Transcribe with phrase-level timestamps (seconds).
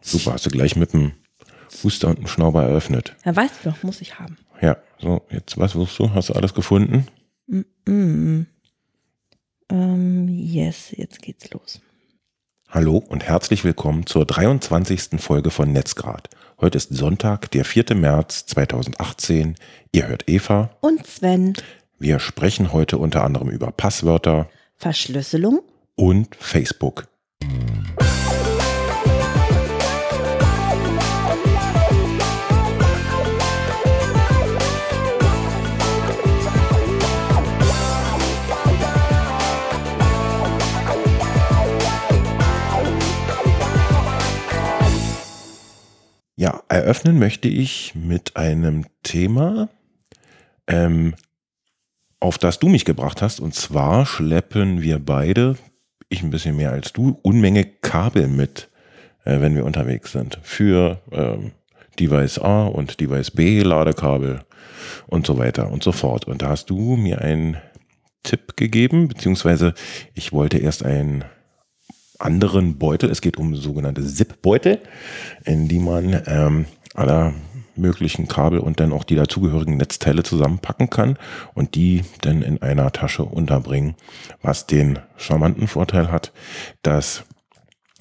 [0.00, 1.12] Super, hast du gleich mit dem
[1.82, 3.14] Huster und dem Schnauber eröffnet.
[3.24, 4.36] Ja, weißt du doch, muss ich haben.
[4.60, 6.10] Ja, so, jetzt was suchst du?
[6.14, 7.06] Hast du alles gefunden?
[7.86, 8.42] Mm.
[9.70, 11.80] Ähm, yes, jetzt geht's los.
[12.68, 15.20] Hallo und herzlich willkommen zur 23.
[15.20, 16.28] Folge von Netzgrad.
[16.60, 17.94] Heute ist Sonntag, der 4.
[17.94, 19.56] März 2018.
[19.92, 20.70] Ihr hört Eva.
[20.80, 21.54] Und Sven,
[21.98, 25.60] Wir sprechen heute unter anderem über Passwörter Verschlüsselung?
[25.96, 27.06] und Facebook.
[46.36, 49.68] Ja, eröffnen möchte ich mit einem Thema,
[50.66, 51.14] ähm,
[52.18, 53.38] auf das du mich gebracht hast.
[53.38, 55.56] Und zwar schleppen wir beide,
[56.08, 58.68] ich ein bisschen mehr als du, Unmenge Kabel mit,
[59.24, 60.40] äh, wenn wir unterwegs sind.
[60.42, 61.52] Für ähm,
[62.00, 64.40] Device A und Device B Ladekabel
[65.06, 66.24] und so weiter und so fort.
[66.24, 67.58] Und da hast du mir einen
[68.24, 69.72] Tipp gegeben, beziehungsweise
[70.14, 71.24] ich wollte erst einen
[72.18, 74.80] anderen Beutel, es geht um sogenannte Zip-Beutel,
[75.44, 77.34] in die man ähm, aller
[77.76, 81.18] möglichen Kabel und dann auch die dazugehörigen Netzteile zusammenpacken kann
[81.54, 83.96] und die dann in einer Tasche unterbringen,
[84.42, 86.32] was den charmanten Vorteil hat,
[86.82, 87.24] dass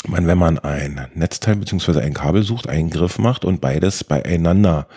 [0.08, 4.88] man, wenn man ein Netzteil beziehungsweise ein Kabel sucht, einen Griff macht und beides beieinander
[4.90, 4.94] äh,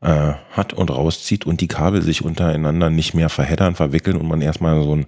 [0.00, 4.80] hat und rauszieht und die Kabel sich untereinander nicht mehr verheddern, verwickeln und man erstmal
[4.82, 5.06] so ein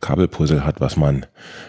[0.00, 1.26] Kabelpuzzle hat, was man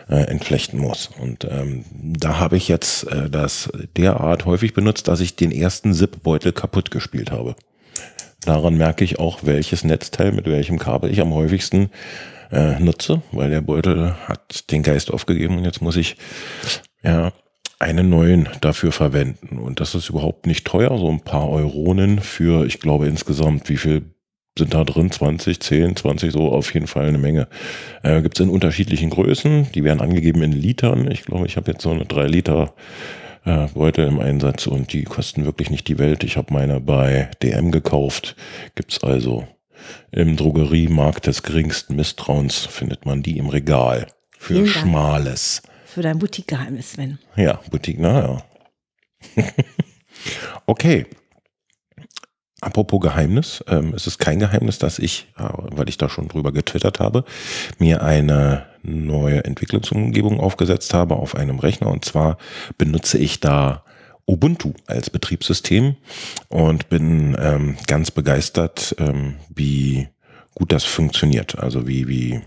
[0.09, 1.09] äh, entflechten muss.
[1.19, 5.93] Und ähm, da habe ich jetzt äh, das derart häufig benutzt, dass ich den ersten
[5.93, 7.55] Zip-Beutel kaputt gespielt habe.
[8.43, 11.91] Daran merke ich auch, welches Netzteil mit welchem Kabel ich am häufigsten
[12.51, 16.17] äh, nutze, weil der Beutel hat den Geist aufgegeben und jetzt muss ich
[17.03, 17.31] ja
[17.83, 19.59] einen neuen dafür verwenden.
[19.59, 23.77] Und das ist überhaupt nicht teuer, so ein paar Euronen für, ich glaube insgesamt, wie
[23.77, 24.03] viel
[24.57, 25.11] sind da drin?
[25.11, 27.47] 20, 10, 20, so auf jeden Fall eine Menge.
[28.03, 31.09] Äh, Gibt es in unterschiedlichen Größen, die werden angegeben in Litern.
[31.09, 32.73] Ich glaube, ich habe jetzt so eine 3 Liter
[33.45, 36.23] äh, Beutel im Einsatz und die kosten wirklich nicht die Welt.
[36.23, 38.35] Ich habe meine bei DM gekauft.
[38.75, 39.47] Gibt's also
[40.11, 44.07] im Drogeriemarkt des geringsten Misstrauens, findet man die im Regal.
[44.37, 44.67] Für.
[44.67, 45.63] Schmales.
[45.93, 47.19] Für dein Boutique-Geheimnis, Sven.
[47.35, 48.43] Ja, Boutique, naja.
[50.65, 51.05] okay.
[52.61, 56.51] Apropos Geheimnis, ähm, es ist kein Geheimnis, dass ich, äh, weil ich da schon drüber
[56.51, 57.25] getwittert habe,
[57.77, 61.89] mir eine neue Entwicklungsumgebung aufgesetzt habe auf einem Rechner.
[61.89, 62.39] Und zwar
[62.79, 63.83] benutze ich da
[64.25, 65.95] Ubuntu als Betriebssystem
[66.47, 70.07] und bin ähm, ganz begeistert, ähm, wie
[70.55, 71.59] gut das funktioniert.
[71.59, 72.41] Also wie, wie,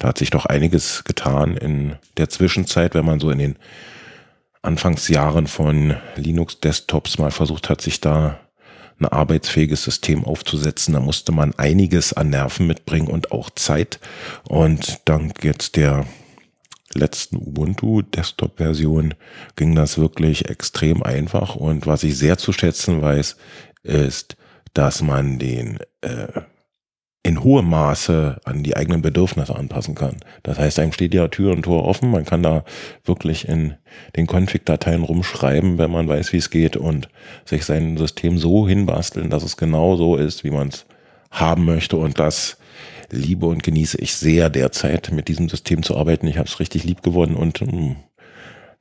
[0.00, 3.56] da hat sich doch einiges getan in der Zwischenzeit, wenn man so in den
[4.62, 8.40] Anfangsjahren von Linux-Desktops mal versucht hat, sich da
[8.98, 10.94] ein arbeitsfähiges System aufzusetzen.
[10.94, 14.00] Da musste man einiges an Nerven mitbringen und auch Zeit.
[14.48, 16.06] Und dank jetzt der
[16.94, 19.14] letzten Ubuntu Desktop-Version
[19.56, 21.56] ging das wirklich extrem einfach.
[21.56, 23.36] Und was ich sehr zu schätzen weiß,
[23.82, 24.36] ist,
[24.72, 26.40] dass man den äh,
[27.22, 30.16] in hohem Maße an die eigenen Bedürfnisse anpassen kann.
[30.42, 32.10] Das heißt, einem steht ja Tür und Tor offen.
[32.10, 32.64] Man kann da
[33.04, 33.74] wirklich in
[34.16, 37.08] den Config-Dateien rumschreiben, wenn man weiß, wie es geht und
[37.44, 40.86] sich sein System so hinbasteln, dass es genau so ist, wie man es
[41.30, 41.96] haben möchte.
[41.96, 42.56] Und das
[43.10, 46.26] liebe und genieße ich sehr derzeit, mit diesem System zu arbeiten.
[46.26, 47.96] Ich habe es richtig lieb gewonnen und ähm,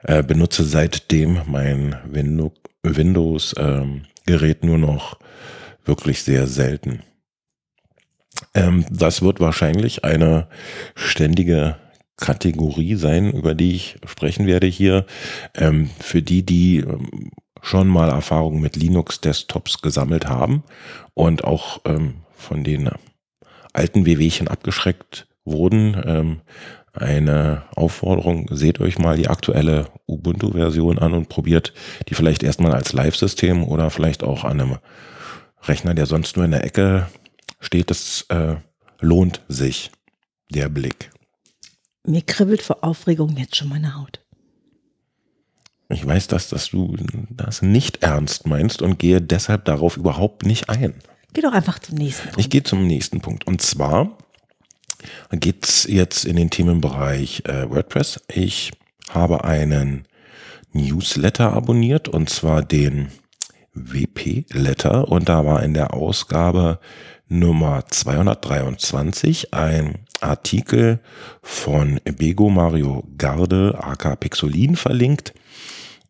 [0.03, 5.19] äh, benutze seitdem mein Window- Windows-Gerät nur noch
[5.83, 7.03] wirklich sehr selten.
[8.53, 10.47] Ähm, das wird wahrscheinlich eine
[10.95, 11.77] ständige
[12.17, 15.05] Kategorie sein, über die ich sprechen werde hier.
[15.55, 20.63] Ähm, für die, die ähm, schon mal Erfahrung mit Linux-Desktops gesammelt haben
[21.13, 22.89] und auch ähm, von den
[23.73, 26.01] alten WWchen abgeschreckt wurden.
[26.05, 26.41] Ähm,
[26.93, 31.73] eine Aufforderung, seht euch mal die aktuelle Ubuntu-Version an und probiert
[32.09, 34.77] die vielleicht erstmal als Live-System oder vielleicht auch an einem
[35.63, 37.07] Rechner, der sonst nur in der Ecke
[37.59, 37.89] steht.
[37.89, 38.55] Das äh,
[38.99, 39.91] lohnt sich,
[40.49, 41.11] der Blick.
[42.05, 44.19] Mir kribbelt vor Aufregung jetzt schon meine Haut.
[45.89, 46.95] Ich weiß, dass, dass du
[47.29, 50.93] das nicht ernst meinst und gehe deshalb darauf überhaupt nicht ein.
[51.33, 52.39] Geh doch einfach zum nächsten Punkt.
[52.39, 53.47] Ich gehe zum nächsten Punkt.
[53.47, 54.17] Und zwar
[55.31, 58.21] geht's jetzt in den Themenbereich äh, WordPress.
[58.27, 58.71] Ich
[59.09, 60.07] habe einen
[60.73, 63.09] Newsletter abonniert und zwar den
[63.73, 66.79] WP-Letter und da war in der Ausgabe
[67.29, 70.99] Nummer 223 ein Artikel
[71.41, 75.33] von Bego Mario Garde aka Pixolin verlinkt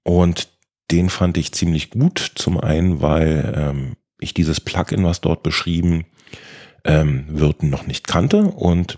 [0.04, 0.50] Und
[0.92, 2.32] den fand ich ziemlich gut.
[2.36, 6.06] Zum einen, weil ähm, ich dieses Plugin, was dort beschrieben
[6.84, 8.44] ähm, wird, noch nicht kannte.
[8.46, 8.98] Und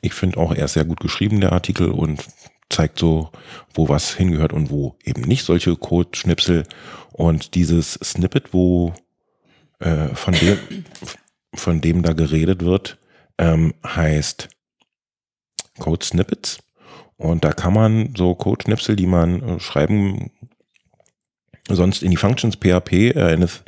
[0.00, 2.24] ich finde auch, er ist sehr gut geschrieben, der Artikel, und
[2.68, 3.30] zeigt so,
[3.74, 6.64] wo was hingehört und wo eben nicht solche Code-Schnipsel.
[7.12, 8.94] Und dieses Snippet, wo
[9.82, 10.58] äh, von, dem,
[11.54, 12.98] von dem da geredet wird,
[13.38, 14.48] ähm, heißt
[15.78, 16.58] Code Snippets.
[17.16, 20.30] Und da kann man so Code-Schnipsel, die man äh, schreiben
[21.68, 23.62] sonst in die Functions PHP äh, eines,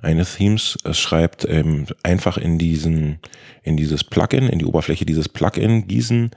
[0.00, 3.20] eines Themes äh, schreibt, ähm, einfach in diesen,
[3.62, 6.30] in dieses Plugin, in die Oberfläche dieses Plugin gießen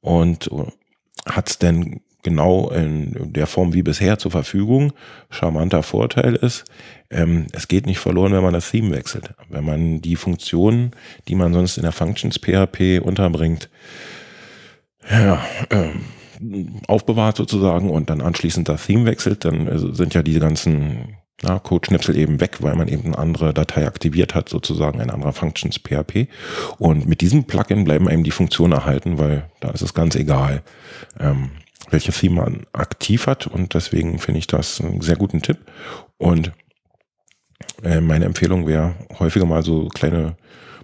[0.00, 4.92] und äh, hat es denn genau in der Form wie bisher zur Verfügung.
[5.30, 6.64] Charmanter Vorteil ist,
[7.08, 9.32] ähm, es geht nicht verloren, wenn man das Theme wechselt.
[9.48, 10.90] Wenn man die Funktionen,
[11.28, 13.70] die man sonst in der Functions PHP unterbringt,
[15.08, 15.40] ja,
[15.70, 21.16] ähm, aufbewahrt sozusagen und dann anschließend das Theme wechselt, dann äh, sind ja diese ganzen
[21.42, 25.32] ja, Code-Schnipsel eben weg, weil man eben eine andere Datei aktiviert hat, sozusagen ein anderer
[25.32, 26.26] Functions PHP.
[26.78, 30.62] Und mit diesem Plugin bleiben eben die Funktionen erhalten, weil da ist es ganz egal,
[31.20, 31.50] ähm,
[31.90, 33.46] welche Theme man aktiv hat.
[33.46, 35.58] Und deswegen finde ich das einen sehr guten Tipp.
[36.18, 36.52] Und
[37.82, 40.36] äh, meine Empfehlung wäre, häufiger mal so kleine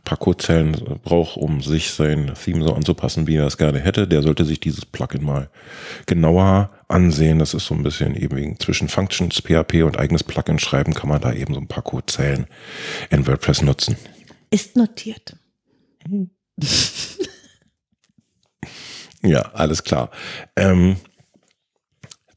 [0.04, 0.72] paar Codezeilen
[1.04, 4.58] braucht, um sich sein Theme so anzupassen, wie er es gerne hätte, der sollte sich
[4.58, 5.48] dieses Plugin mal
[6.06, 7.38] genauer ansehen.
[7.38, 11.08] Das ist so ein bisschen eben wegen zwischen Functions, PHP und eigenes Plugin schreiben, kann
[11.08, 12.46] man da eben so ein paar Codezeilen
[13.10, 13.96] in WordPress nutzen.
[14.50, 15.36] Ist notiert.
[19.22, 20.10] ja, alles klar.
[20.56, 20.96] Ähm,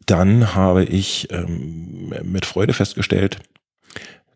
[0.06, 3.40] dann habe ich ähm, mit Freude festgestellt,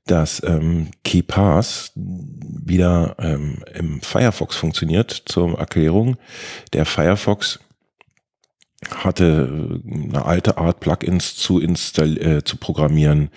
[0.05, 5.11] dass ähm, KeyPass wieder ähm, im Firefox funktioniert.
[5.25, 6.17] Zur Erklärung,
[6.73, 7.59] der Firefox
[8.87, 13.29] hatte äh, eine alte Art Plugins zu install äh, zu programmieren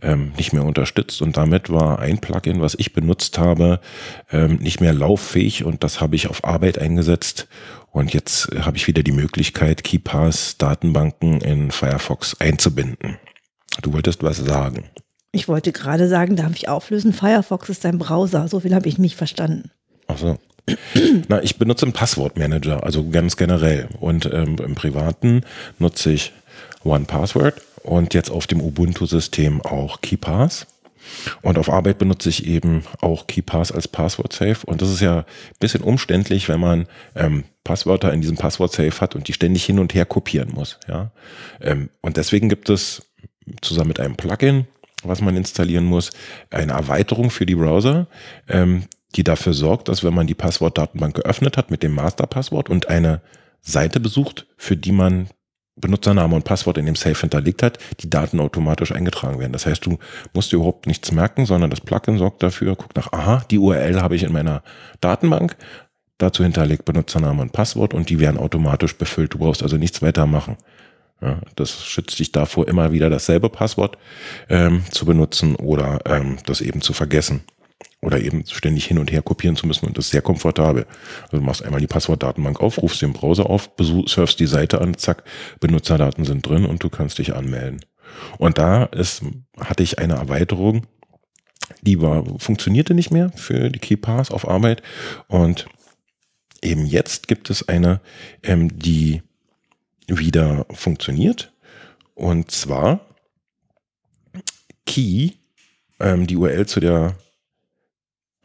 [0.00, 3.80] ähm, nicht mehr unterstützt und damit war ein Plugin, was ich benutzt habe,
[4.30, 7.46] ähm, nicht mehr lauffähig und das habe ich auf Arbeit eingesetzt
[7.96, 13.16] und jetzt habe ich wieder die Möglichkeit, KeyPass Datenbanken in Firefox einzubinden.
[13.80, 14.90] Du wolltest was sagen.
[15.32, 17.14] Ich wollte gerade sagen, darf ich auflösen?
[17.14, 18.48] Firefox ist ein Browser.
[18.48, 19.70] So viel habe ich nicht verstanden.
[20.08, 20.38] Ach so.
[21.28, 23.88] Na, ich benutze einen Passwortmanager, also ganz generell.
[23.98, 25.40] Und ähm, im Privaten
[25.78, 26.34] nutze ich
[26.84, 30.66] OnePassword und jetzt auf dem Ubuntu-System auch KeyPass.
[31.42, 34.66] Und auf Arbeit benutze ich eben auch KeyPass als Passwort-Safe.
[34.66, 35.24] Und das ist ja ein
[35.60, 39.94] bisschen umständlich, wenn man ähm, Passwörter in diesem Passwort-Safe hat und die ständig hin und
[39.94, 40.78] her kopieren muss.
[40.88, 41.10] Ja?
[41.60, 43.02] Ähm, und deswegen gibt es
[43.60, 44.66] zusammen mit einem Plugin
[45.08, 46.10] was man installieren muss,
[46.50, 48.06] eine Erweiterung für die Browser,
[48.48, 52.88] ähm, die dafür sorgt, dass wenn man die Passwortdatenbank geöffnet hat mit dem Masterpasswort und
[52.88, 53.20] eine
[53.62, 55.28] Seite besucht, für die man
[55.76, 59.52] Benutzername und Passwort in dem Safe hinterlegt hat, die Daten automatisch eingetragen werden.
[59.52, 59.98] Das heißt, du
[60.32, 64.00] musst dir überhaupt nichts merken, sondern das Plugin sorgt dafür, guck nach, aha, die URL
[64.00, 64.62] habe ich in meiner
[65.00, 65.56] Datenbank,
[66.18, 69.34] dazu hinterlegt Benutzername und Passwort und die werden automatisch befüllt.
[69.34, 70.56] Du brauchst also nichts weiter machen.
[71.20, 73.96] Ja, das schützt dich davor, immer wieder dasselbe Passwort
[74.50, 77.42] ähm, zu benutzen oder ähm, das eben zu vergessen.
[78.02, 80.86] Oder eben ständig hin und her kopieren zu müssen und das ist sehr komfortabel.
[81.22, 84.96] Also du machst einmal die Passwortdatenbank auf, rufst den Browser auf, surfst die Seite an,
[84.96, 85.24] zack,
[85.60, 87.80] Benutzerdaten sind drin und du kannst dich anmelden.
[88.38, 89.22] Und da ist,
[89.58, 90.86] hatte ich eine Erweiterung,
[91.80, 94.82] die war, funktionierte nicht mehr für die KeyPass auf Arbeit
[95.26, 95.66] und
[96.62, 98.00] eben jetzt gibt es eine,
[98.42, 99.22] ähm, die
[100.06, 101.52] wieder funktioniert.
[102.14, 103.00] Und zwar
[104.86, 105.32] Key,
[106.00, 107.16] ähm, die URL zu der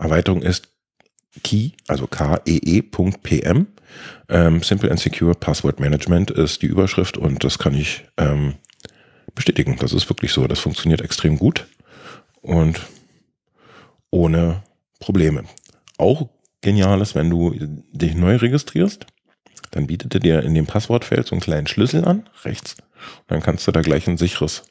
[0.01, 0.70] Erweiterung ist
[1.43, 3.67] key, also kee.pm.
[4.29, 8.55] Ähm, Simple and Secure Password Management ist die Überschrift und das kann ich ähm,
[9.36, 9.77] bestätigen.
[9.79, 10.48] Das ist wirklich so.
[10.48, 11.67] Das funktioniert extrem gut
[12.41, 12.81] und
[14.10, 14.63] ohne
[15.00, 15.43] Probleme.
[15.98, 16.29] Auch
[16.62, 17.53] genial ist, wenn du
[17.91, 19.05] dich neu registrierst
[19.72, 22.75] dann bietet er dir in dem Passwortfeld so einen kleinen Schlüssel an, rechts.
[22.75, 24.63] Und dann kannst du da gleich ein sicheres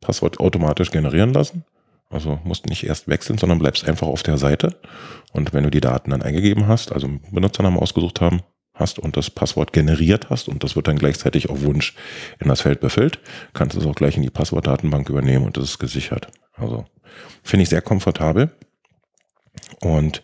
[0.00, 1.64] Passwort automatisch generieren lassen.
[2.10, 4.80] Also musst nicht erst wechseln, sondern bleibst einfach auf der Seite.
[5.32, 8.40] Und wenn du die Daten dann eingegeben hast, also Benutzernamen ausgesucht haben,
[8.78, 11.94] hast und das Passwort generiert hast und das wird dann gleichzeitig auf Wunsch
[12.38, 13.18] in das Feld befüllt,
[13.52, 16.28] kannst du es auch gleich in die Passwortdatenbank übernehmen und das ist gesichert.
[16.52, 16.86] Also
[17.42, 18.50] finde ich sehr komfortabel
[19.80, 20.22] und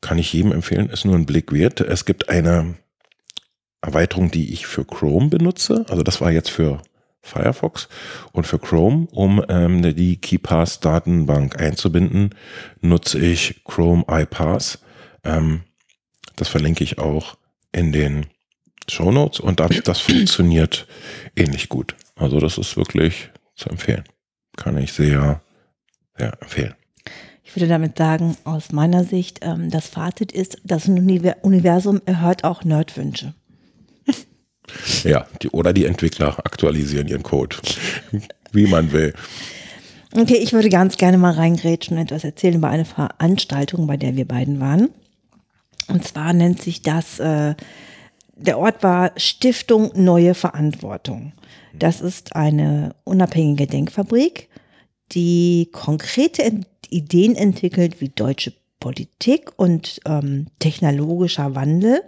[0.00, 1.80] kann ich jedem empfehlen, ist nur ein Blick wert.
[1.80, 2.76] Es gibt eine
[3.82, 5.84] Erweiterung, die ich für Chrome benutze.
[5.88, 6.82] Also das war jetzt für
[7.22, 7.88] Firefox
[8.32, 12.34] und für Chrome, um ähm, die KeyPass-Datenbank einzubinden,
[12.80, 14.80] nutze ich Chrome iPass.
[15.24, 15.62] Ähm,
[16.36, 17.36] das verlinke ich auch
[17.72, 18.26] in den
[18.88, 20.86] Show Notes und das, das funktioniert
[21.36, 21.94] ähnlich gut.
[22.16, 24.04] Also das ist wirklich zu empfehlen.
[24.56, 25.42] Kann ich sehr,
[26.16, 26.74] sehr empfehlen.
[27.44, 32.64] Ich würde damit sagen, aus meiner Sicht, ähm, das Fazit ist, das Universum erhört auch
[32.64, 33.34] Nerdwünsche.
[35.04, 37.56] Ja, die, oder die Entwickler aktualisieren ihren Code,
[38.52, 39.14] wie man will.
[40.12, 44.16] Okay, ich würde ganz gerne mal reingrätschen und etwas erzählen über eine Veranstaltung, bei der
[44.16, 44.90] wir beiden waren.
[45.88, 47.54] Und zwar nennt sich das, äh,
[48.34, 51.32] der Ort war Stiftung Neue Verantwortung.
[51.72, 54.48] Das ist eine unabhängige Denkfabrik,
[55.12, 62.02] die konkrete Ideen entwickelt, wie deutsche Politik und ähm, technologischer Wandel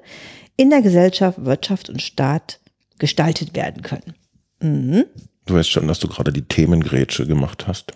[0.62, 2.61] in der Gesellschaft, Wirtschaft und Staat
[2.99, 4.14] gestaltet werden können.
[4.61, 5.04] Mhm.
[5.45, 7.95] Du weißt schon, dass du gerade die Themengrätsche gemacht hast.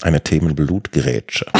[0.00, 1.46] Eine Themenblutgrätsche.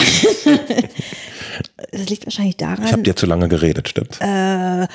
[1.90, 2.84] das liegt wahrscheinlich daran.
[2.84, 4.16] Ich habe dir zu lange geredet, stimmt?
[4.20, 4.86] Äh,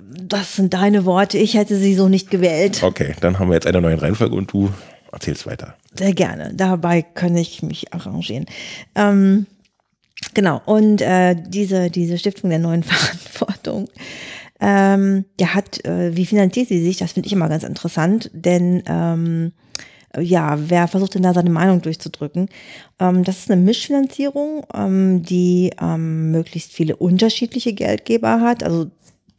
[0.00, 1.38] das sind deine Worte.
[1.38, 2.82] Ich hätte sie so nicht gewählt.
[2.82, 4.70] Okay, dann haben wir jetzt eine neue Reihenfolge und du
[5.12, 5.76] erzählst weiter.
[5.96, 6.52] Sehr gerne.
[6.52, 8.46] Dabei kann ich mich arrangieren.
[8.96, 9.46] Ähm,
[10.32, 10.62] genau.
[10.64, 13.88] Und äh, diese, diese Stiftung der neuen Verantwortung,
[14.60, 16.96] ähm, der hat, äh, wie finanziert sie sich?
[16.98, 19.52] Das finde ich immer ganz interessant, denn ähm,
[20.20, 22.48] ja, wer versucht denn da seine Meinung durchzudrücken?
[22.98, 28.62] Ähm, das ist eine Mischfinanzierung, ähm, die ähm, möglichst viele unterschiedliche Geldgeber hat.
[28.62, 28.90] Also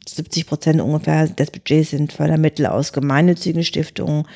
[0.08, 4.26] 70 Prozent ungefähr des Budgets sind Fördermittel aus gemeinnützigen Stiftungen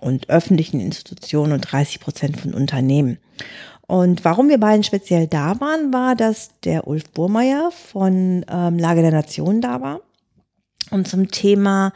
[0.00, 3.18] und öffentlichen Institutionen und 30 Prozent von Unternehmen.
[3.86, 9.02] Und warum wir beiden speziell da waren, war, dass der Ulf Burmeier von ähm, Lage
[9.02, 10.00] der Nation da war
[10.90, 11.92] und zum Thema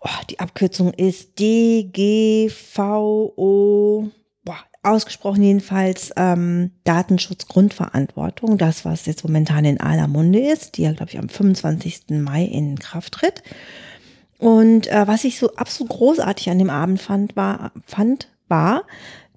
[0.00, 2.50] oh, die Abkürzung ist DGVO,
[4.44, 10.82] boah, ausgesprochen jedenfalls ähm, Datenschutz Grundverantwortung, das was jetzt momentan in aller Munde ist, die
[10.82, 12.04] ja glaube ich am 25.
[12.10, 13.42] Mai in Kraft tritt.
[14.38, 18.82] Und äh, was ich so absolut großartig an dem Abend fand, war, fand, war,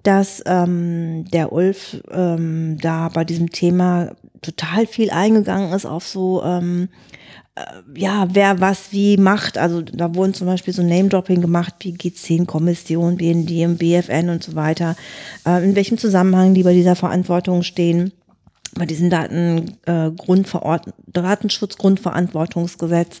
[0.02, 6.42] dass ähm, der Ulf ähm, da bei diesem Thema total viel eingegangen ist auf so
[6.42, 6.88] ähm,
[7.54, 7.62] äh,
[7.96, 9.58] ja, wer was wie macht.
[9.58, 14.96] Also da wurden zum Beispiel so Name-Dropping gemacht, wie G10-Kommission, BND, BFN und so weiter,
[15.46, 18.12] äh, in welchem Zusammenhang die bei dieser Verantwortung stehen,
[18.74, 20.10] bei diesem Daten, äh,
[21.12, 23.20] Datenschutzgrundverantwortungsgesetz.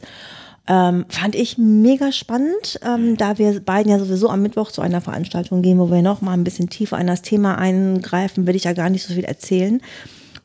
[0.72, 5.00] Ähm, fand ich mega spannend, ähm, da wir beiden ja sowieso am Mittwoch zu einer
[5.00, 8.64] Veranstaltung gehen, wo wir noch mal ein bisschen tiefer in das Thema eingreifen, will ich
[8.64, 9.80] ja gar nicht so viel erzählen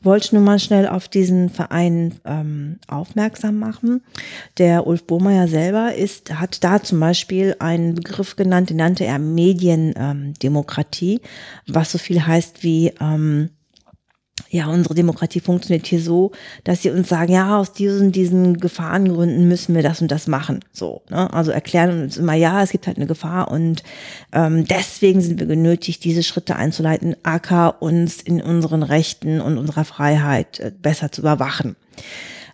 [0.06, 4.00] wollte nur mal schnell auf diesen Verein ähm, aufmerksam machen.
[4.56, 9.18] Der Ulf Bohmeier selber ist, hat da zum Beispiel einen Begriff genannt, den nannte er
[9.18, 11.20] Mediendemokratie,
[11.66, 13.50] was so viel heißt wie ähm,
[14.50, 16.32] ja, unsere Demokratie funktioniert hier so,
[16.64, 20.60] dass sie uns sagen, ja, aus diesen, diesen Gefahrengründen müssen wir das und das machen.
[20.72, 21.32] So, ne?
[21.32, 23.82] Also erklären uns immer, ja, es gibt halt eine Gefahr und
[24.32, 29.84] ähm, deswegen sind wir genötigt, diese Schritte einzuleiten, AK uns in unseren Rechten und unserer
[29.84, 31.76] Freiheit äh, besser zu überwachen.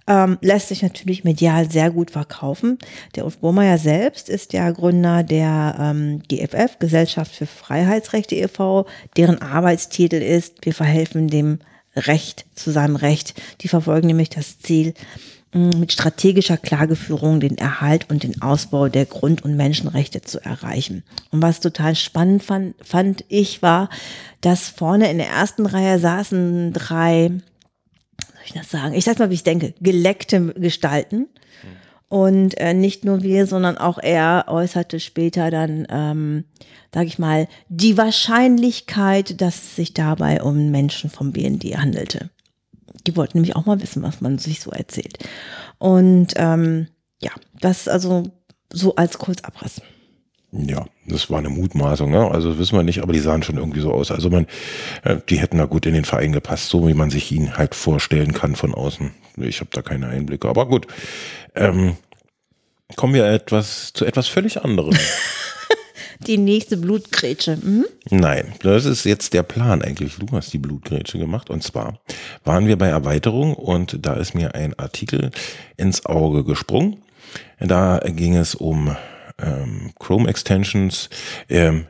[0.09, 2.79] Ähm, lässt sich natürlich medial sehr gut verkaufen.
[3.15, 8.87] Der Ulf Burmeier selbst ist ja Gründer der ähm, GFF, Gesellschaft für Freiheitsrechte e.V.,
[9.17, 11.61] deren Arbeitstitel ist, wir verhelfen dem
[11.97, 13.35] Recht zu seinem Recht.
[13.61, 14.95] Die verfolgen nämlich das Ziel,
[15.53, 21.05] mm, mit strategischer Klageführung den Erhalt und den Ausbau der Grund- und Menschenrechte zu erreichen.
[21.31, 23.91] Und was total spannend fand, fand ich war,
[24.41, 28.95] dass vorne in der ersten Reihe saßen drei, soll ich das sagen?
[28.95, 31.29] Ich sag mal, wie ich denke, geleckte Gestalten.
[32.13, 36.45] Und äh, nicht nur wir, sondern auch er äußerte später dann, ähm,
[36.93, 42.31] sage ich mal, die Wahrscheinlichkeit, dass es sich dabei um Menschen vom BND handelte.
[43.07, 45.19] Die wollten nämlich auch mal wissen, was man sich so erzählt.
[45.79, 46.89] Und ähm,
[47.21, 47.31] ja,
[47.61, 48.25] das also
[48.73, 49.81] so als Kurzabriss.
[50.53, 52.31] Ja, das war eine Mutmaßung, ne?
[52.31, 54.11] Also wissen wir nicht, aber die sahen schon irgendwie so aus.
[54.11, 54.47] Also man,
[55.03, 57.75] äh, die hätten da gut in den Verein gepasst, so wie man sich ihn halt
[57.75, 59.13] vorstellen kann von außen.
[59.39, 60.87] Ich habe da keine Einblicke, aber gut.
[61.55, 61.97] Ähm,
[62.97, 64.95] kommen wir etwas zu etwas völlig anderem.
[66.27, 67.57] die nächste Blutgrätsche.
[67.57, 67.87] Mhm.
[68.11, 70.17] Nein, das ist jetzt der Plan eigentlich.
[70.17, 71.51] Du hast die Blutgrätsche gemacht.
[71.51, 72.01] Und zwar
[72.45, 75.31] waren wir bei Erweiterung und da ist mir ein Artikel
[75.77, 77.03] ins Auge gesprungen.
[77.61, 78.97] Da ging es um
[79.41, 81.09] ähm, Chrome Extensions.
[81.49, 81.87] Ähm,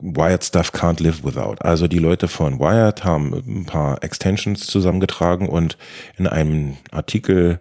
[0.00, 1.56] Wired Stuff can't live without.
[1.60, 5.78] Also die Leute von Wired haben ein paar Extensions zusammengetragen und
[6.18, 7.60] in einem Artikel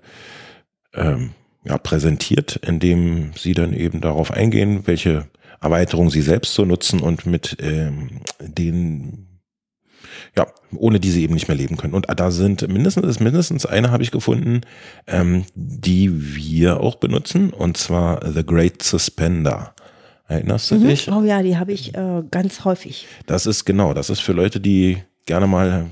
[0.93, 1.31] ähm,
[1.63, 5.27] ja, präsentiert, in dem sie dann eben darauf eingehen, welche
[5.61, 9.27] Erweiterungen sie selbst so nutzen und mit ähm, denen
[10.35, 10.45] ja,
[10.75, 11.93] ohne die sie eben nicht mehr leben können.
[11.93, 14.61] Und da sind mindestens, mindestens eine habe ich gefunden,
[15.07, 19.73] ähm, die wir auch benutzen, und zwar The Great Suspender.
[20.27, 20.87] Erinnerst du Mhm.
[20.87, 21.11] dich?
[21.11, 23.07] Oh ja, die habe ich äh, ganz häufig.
[23.25, 25.87] Das ist genau, das ist für Leute, die gerne mal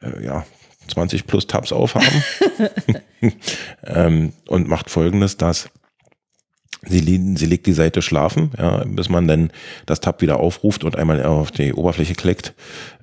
[0.00, 0.46] äh, ja,
[0.88, 2.22] 20 plus Tabs aufhaben.
[3.84, 5.68] ähm, und macht folgendes, dass
[6.88, 9.50] sie, sie legt die Seite schlafen, ja, bis man dann
[9.86, 12.54] das Tab wieder aufruft und einmal auf die Oberfläche klickt.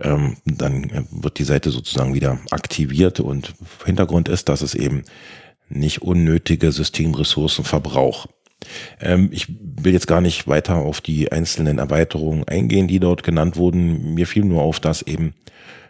[0.01, 3.53] Ähm, dann wird die Seite sozusagen wieder aktiviert und
[3.85, 5.03] Hintergrund ist, dass es eben
[5.69, 8.29] nicht unnötige Systemressourcen verbraucht.
[8.99, 13.55] Ähm, ich will jetzt gar nicht weiter auf die einzelnen Erweiterungen eingehen, die dort genannt
[13.55, 14.13] wurden.
[14.13, 15.33] Mir fiel nur auf, dass eben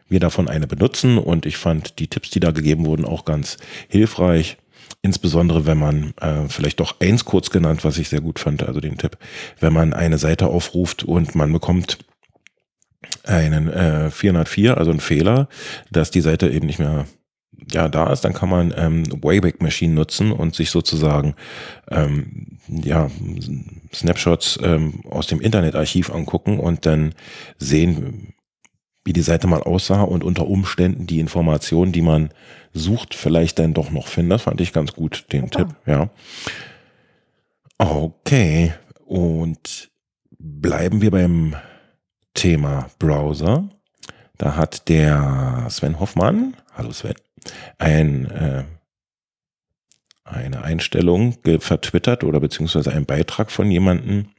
[0.07, 3.57] wir davon eine benutzen und ich fand die Tipps, die da gegeben wurden, auch ganz
[3.87, 4.57] hilfreich.
[5.03, 8.79] Insbesondere wenn man äh, vielleicht doch eins kurz genannt, was ich sehr gut fand, also
[8.79, 9.17] den Tipp,
[9.59, 11.97] wenn man eine Seite aufruft und man bekommt
[13.23, 15.47] einen äh, 404, also einen Fehler,
[15.89, 17.05] dass die Seite eben nicht mehr
[17.71, 21.35] ja, da ist, dann kann man ähm, Wayback Machine nutzen und sich sozusagen
[21.89, 23.09] ähm, ja,
[23.93, 27.13] Snapshots ähm, aus dem Internetarchiv angucken und dann
[27.57, 28.33] sehen,
[29.03, 32.29] wie die Seite mal aussah und unter Umständen die Informationen, die man
[32.73, 34.29] sucht, vielleicht dann doch noch finden.
[34.29, 35.57] Das fand ich ganz gut, den Super.
[35.57, 36.09] Tipp, ja.
[37.77, 38.73] Okay,
[39.05, 39.89] und
[40.37, 41.55] bleiben wir beim
[42.33, 43.69] Thema Browser.
[44.37, 47.15] Da hat der Sven Hoffmann, hallo Sven,
[47.77, 48.63] ein, äh,
[50.23, 54.29] eine Einstellung vertwittert oder beziehungsweise einen Beitrag von jemandem,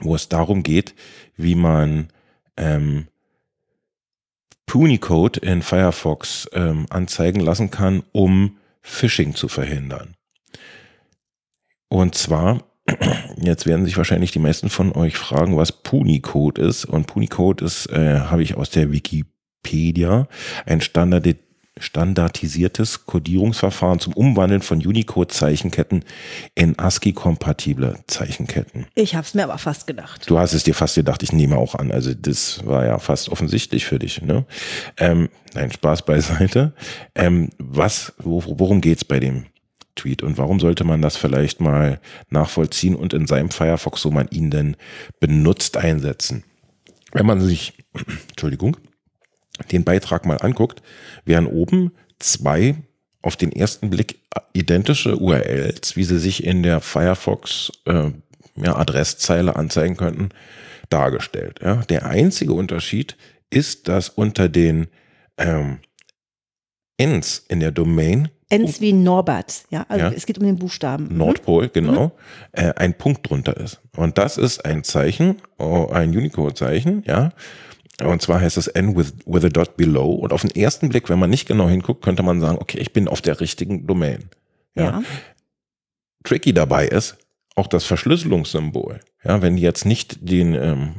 [0.00, 0.94] wo es darum geht,
[1.36, 2.08] wie man
[2.56, 3.08] ähm,
[4.66, 10.14] Punycode in Firefox ähm, anzeigen lassen kann, um Phishing zu verhindern.
[11.88, 12.64] Und zwar,
[13.40, 16.84] jetzt werden sich wahrscheinlich die meisten von euch fragen, was Punycode ist.
[16.84, 20.28] Und Punycode ist, äh, habe ich aus der Wikipedia,
[20.66, 21.36] ein standardi
[21.78, 26.04] standardisiertes Codierungsverfahren zum Umwandeln von Unicode-Zeichenketten
[26.54, 28.86] in ASCII-kompatible Zeichenketten.
[28.94, 30.28] Ich habe es mir aber fast gedacht.
[30.28, 31.90] Du hast es dir fast gedacht, ich nehme auch an.
[31.90, 34.22] Also das war ja fast offensichtlich für dich.
[34.22, 34.46] Ne?
[34.98, 36.74] Ähm, nein, Spaß beiseite.
[37.14, 39.46] Ähm, was, wo, worum geht's bei dem
[39.96, 44.28] Tweet und warum sollte man das vielleicht mal nachvollziehen und in seinem Firefox, so man
[44.28, 44.76] ihn denn
[45.18, 46.44] benutzt, einsetzen?
[47.12, 47.74] Wenn man sich,
[48.30, 48.76] Entschuldigung,
[49.70, 50.82] den Beitrag mal anguckt,
[51.24, 52.76] wären oben zwei
[53.22, 54.20] auf den ersten Blick
[54.52, 58.10] identische URLs, wie sie sich in der Firefox äh,
[58.56, 60.28] ja, Adresszeile anzeigen könnten,
[60.90, 61.60] dargestellt.
[61.62, 61.76] Ja.
[61.88, 63.16] Der einzige Unterschied
[63.50, 64.88] ist, dass unter den
[65.38, 65.78] ähm,
[66.96, 69.86] Ends in der Domain Ends wie Norbert, ja.
[69.88, 70.12] Also Ja.
[70.12, 71.08] es geht um den Buchstaben.
[71.08, 71.16] Mhm.
[71.16, 72.12] Nordpol, genau,
[72.52, 73.80] äh, ein Punkt drunter ist.
[73.96, 77.32] Und das ist ein Zeichen, oh, ein Unicode-Zeichen, ja.
[78.02, 80.14] Und zwar heißt es N with, with a dot below.
[80.14, 82.92] Und auf den ersten Blick, wenn man nicht genau hinguckt, könnte man sagen, okay, ich
[82.92, 84.30] bin auf der richtigen Domain.
[84.74, 84.84] Ja.
[84.84, 85.02] Ja.
[86.24, 87.16] Tricky dabei ist
[87.54, 89.00] auch das Verschlüsselungssymbol.
[89.22, 90.94] Ja, wenn jetzt nicht den, ähm,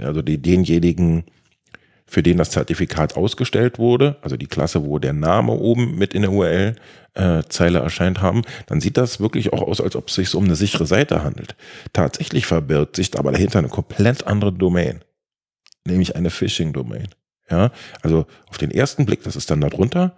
[0.00, 1.24] also die, denjenigen,
[2.06, 6.22] für den das Zertifikat ausgestellt wurde, also die Klasse, wo der Name oben mit in
[6.22, 10.44] der URL-Zeile erscheint haben, dann sieht das wirklich auch aus, als ob es sich um
[10.44, 11.56] eine sichere Seite handelt.
[11.92, 15.00] Tatsächlich verbirgt sich aber dahinter eine komplett andere Domain,
[15.86, 17.08] nämlich eine Phishing-Domain.
[17.50, 17.70] Ja,
[18.02, 20.16] also auf den ersten Blick, das ist dann darunter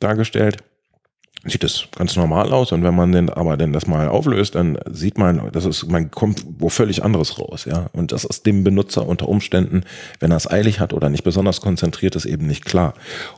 [0.00, 0.62] dargestellt,
[1.44, 4.78] sieht es ganz normal aus und wenn man denn aber denn das mal auflöst, dann
[4.90, 7.86] sieht man, das ist, man kommt wo völlig anderes raus, ja.
[7.92, 9.84] Und das ist dem Benutzer unter Umständen,
[10.18, 12.94] wenn er es eilig hat oder nicht besonders konzentriert ist, eben nicht klar.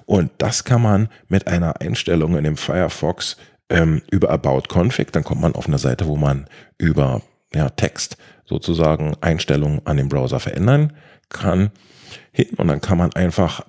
[0.07, 3.37] Und das kann man mit einer Einstellung in dem Firefox
[3.68, 6.46] ähm, über About Config, dann kommt man auf eine Seite, wo man
[6.78, 7.20] über
[7.54, 10.94] ja, Text sozusagen Einstellungen an dem Browser verändern
[11.29, 11.71] kann
[12.33, 13.64] hin und dann kann man einfach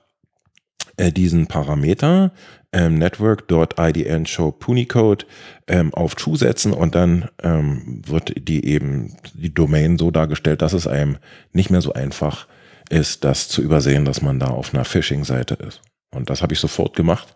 [0.98, 2.32] äh, diesen Parameter
[2.72, 5.26] ähm, network.idn show punycode
[5.68, 10.74] ähm, auf true setzen und dann ähm, wird die eben die Domain so dargestellt, dass
[10.74, 11.18] es einem
[11.52, 12.48] nicht mehr so einfach
[12.90, 15.82] ist, das zu übersehen, dass man da auf einer Phishing-Seite ist.
[16.12, 17.36] Und das habe ich sofort gemacht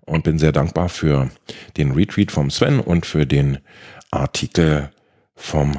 [0.00, 1.30] und bin sehr dankbar für
[1.76, 3.58] den Retweet vom Sven und für den
[4.10, 4.90] Artikel
[5.34, 5.78] vom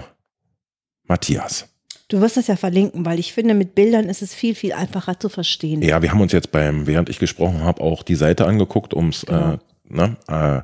[1.03, 1.74] Matthias.
[2.07, 5.19] Du wirst das ja verlinken, weil ich finde, mit Bildern ist es viel, viel einfacher
[5.19, 5.81] zu verstehen.
[5.81, 9.09] Ja, wir haben uns jetzt beim, während ich gesprochen habe, auch die Seite angeguckt, um
[9.09, 9.53] es Genau.
[9.53, 9.57] äh,
[9.89, 10.61] ne, äh,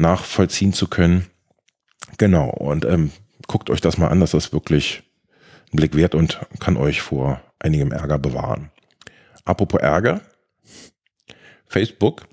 [0.00, 1.26] nachvollziehen zu können.
[2.16, 3.10] Genau, und ähm,
[3.48, 5.02] guckt euch das mal an, das ist wirklich
[5.72, 8.70] ein Blick wert und kann euch vor einigem Ärger bewahren.
[9.44, 10.20] Apropos Ärger,
[11.66, 12.26] Facebook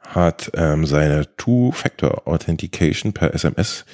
[0.00, 3.84] hat ähm, seine Two-Factor-Authentication per SMS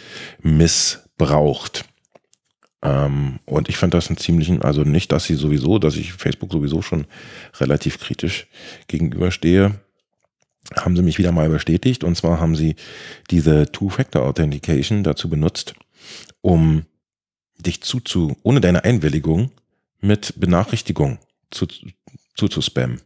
[0.41, 1.85] missbraucht.
[2.83, 6.53] Ähm, und ich fand das einen ziemlichen, also nicht, dass sie sowieso, dass ich Facebook
[6.53, 7.07] sowieso schon
[7.59, 8.47] relativ kritisch
[8.89, 9.75] gegenüberstehe,
[10.77, 12.05] haben sie mich wieder mal bestätigt.
[12.05, 12.77] Und zwar haben sie
[13.31, 15.75] diese Two-Factor-Authentication dazu benutzt,
[16.41, 16.85] um
[17.59, 19.51] dich zu, zu, ohne deine Einwilligung
[20.01, 21.19] mit Benachrichtigung
[21.51, 21.67] zu,
[22.35, 23.01] zu, zu spammen.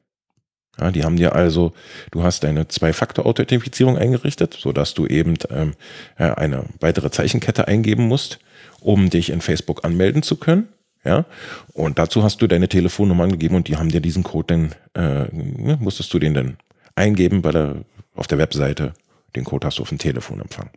[0.79, 1.73] Ja, die haben dir also,
[2.11, 5.75] du hast deine Zwei-Faktor-Authentifizierung eingerichtet, so dass du eben ähm,
[6.17, 8.41] äh, eine weitere Zeichenkette eingeben musst,
[8.85, 10.68] um dich in Facebook anmelden zu können.
[11.05, 11.27] Ja,
[11.75, 15.29] und dazu hast du deine Telefonnummer angegeben und die haben dir diesen Code dann, äh,
[15.35, 16.57] ne, musstest du den dann
[16.94, 18.94] eingeben bei der, auf der Webseite.
[19.37, 20.70] Den Code hast du auf dem Telefon empfangen.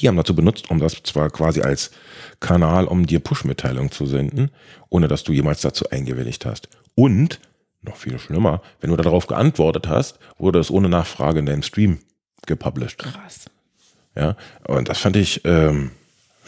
[0.00, 1.92] Die haben dazu benutzt, um das zwar quasi als
[2.40, 4.50] Kanal, um dir Push-Mitteilungen zu senden,
[4.88, 6.68] ohne dass du jemals dazu eingewilligt hast.
[6.96, 7.38] Und
[7.82, 12.00] noch viel schlimmer, wenn du darauf geantwortet hast, wurde es ohne Nachfrage in deinem Stream
[12.46, 12.98] gepublished.
[12.98, 13.46] Krass.
[14.16, 15.92] Ja, und das fand ich ähm,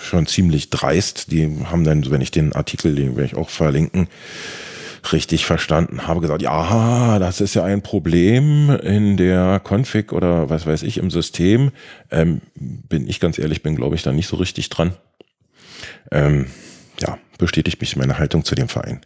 [0.02, 1.30] schon ziemlich dreist.
[1.30, 4.08] Die haben dann, wenn ich den Artikel, den werde ich auch verlinken,
[5.10, 10.66] richtig verstanden habe, gesagt, ja, das ist ja ein Problem in der Config oder was
[10.66, 11.72] weiß ich im System.
[12.10, 14.94] Ähm, bin ich ganz ehrlich, bin glaube ich da nicht so richtig dran.
[16.10, 16.46] Ähm,
[17.00, 19.00] ja, bestätigt mich meine Haltung zu dem Verein.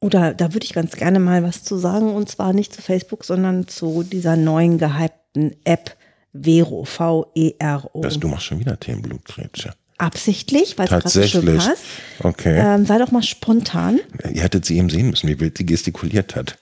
[0.00, 3.24] Oder da würde ich ganz gerne mal was zu sagen und zwar nicht zu Facebook,
[3.24, 5.97] sondern zu dieser neuen gehypten App
[6.32, 8.00] Vero, V-E-R-O.
[8.00, 9.68] Das, du machst schon wieder Themenblutkrebs.
[9.98, 11.82] Absichtlich, weil es gerade so schön passt.
[12.22, 12.58] Okay.
[12.58, 13.98] Ähm, sei doch mal spontan.
[14.32, 16.56] Ihr hättet sie eben sehen müssen, wie wild sie gestikuliert hat.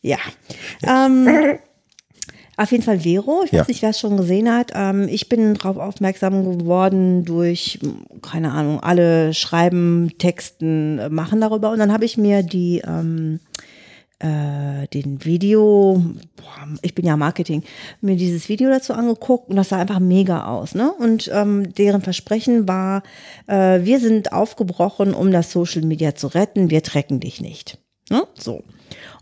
[0.00, 0.18] Ja.
[0.82, 1.58] Ähm,
[2.56, 3.42] auf jeden Fall Vero.
[3.44, 4.72] Ich weiß nicht, wer es schon gesehen hat.
[4.74, 7.78] Ähm, ich bin darauf aufmerksam geworden durch,
[8.22, 11.70] keine Ahnung, alle schreiben, texten, machen darüber.
[11.70, 13.40] Und dann habe ich mir die ähm,
[14.22, 16.02] äh, den Video,
[16.36, 17.64] boah, ich bin ja Marketing,
[18.00, 20.74] mir dieses Video dazu angeguckt und das sah einfach mega aus.
[20.74, 20.92] Ne?
[20.92, 23.02] Und ähm, deren Versprechen war,
[23.48, 27.78] äh, wir sind aufgebrochen, um das Social Media zu retten, wir trecken dich nicht.
[28.10, 28.22] Ne?
[28.34, 28.62] So.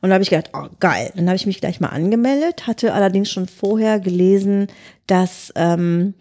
[0.02, 1.10] Und da habe ich gedacht, oh geil.
[1.14, 4.66] Dann habe ich mich gleich mal angemeldet, hatte allerdings schon vorher gelesen,
[5.06, 6.14] dass ähm,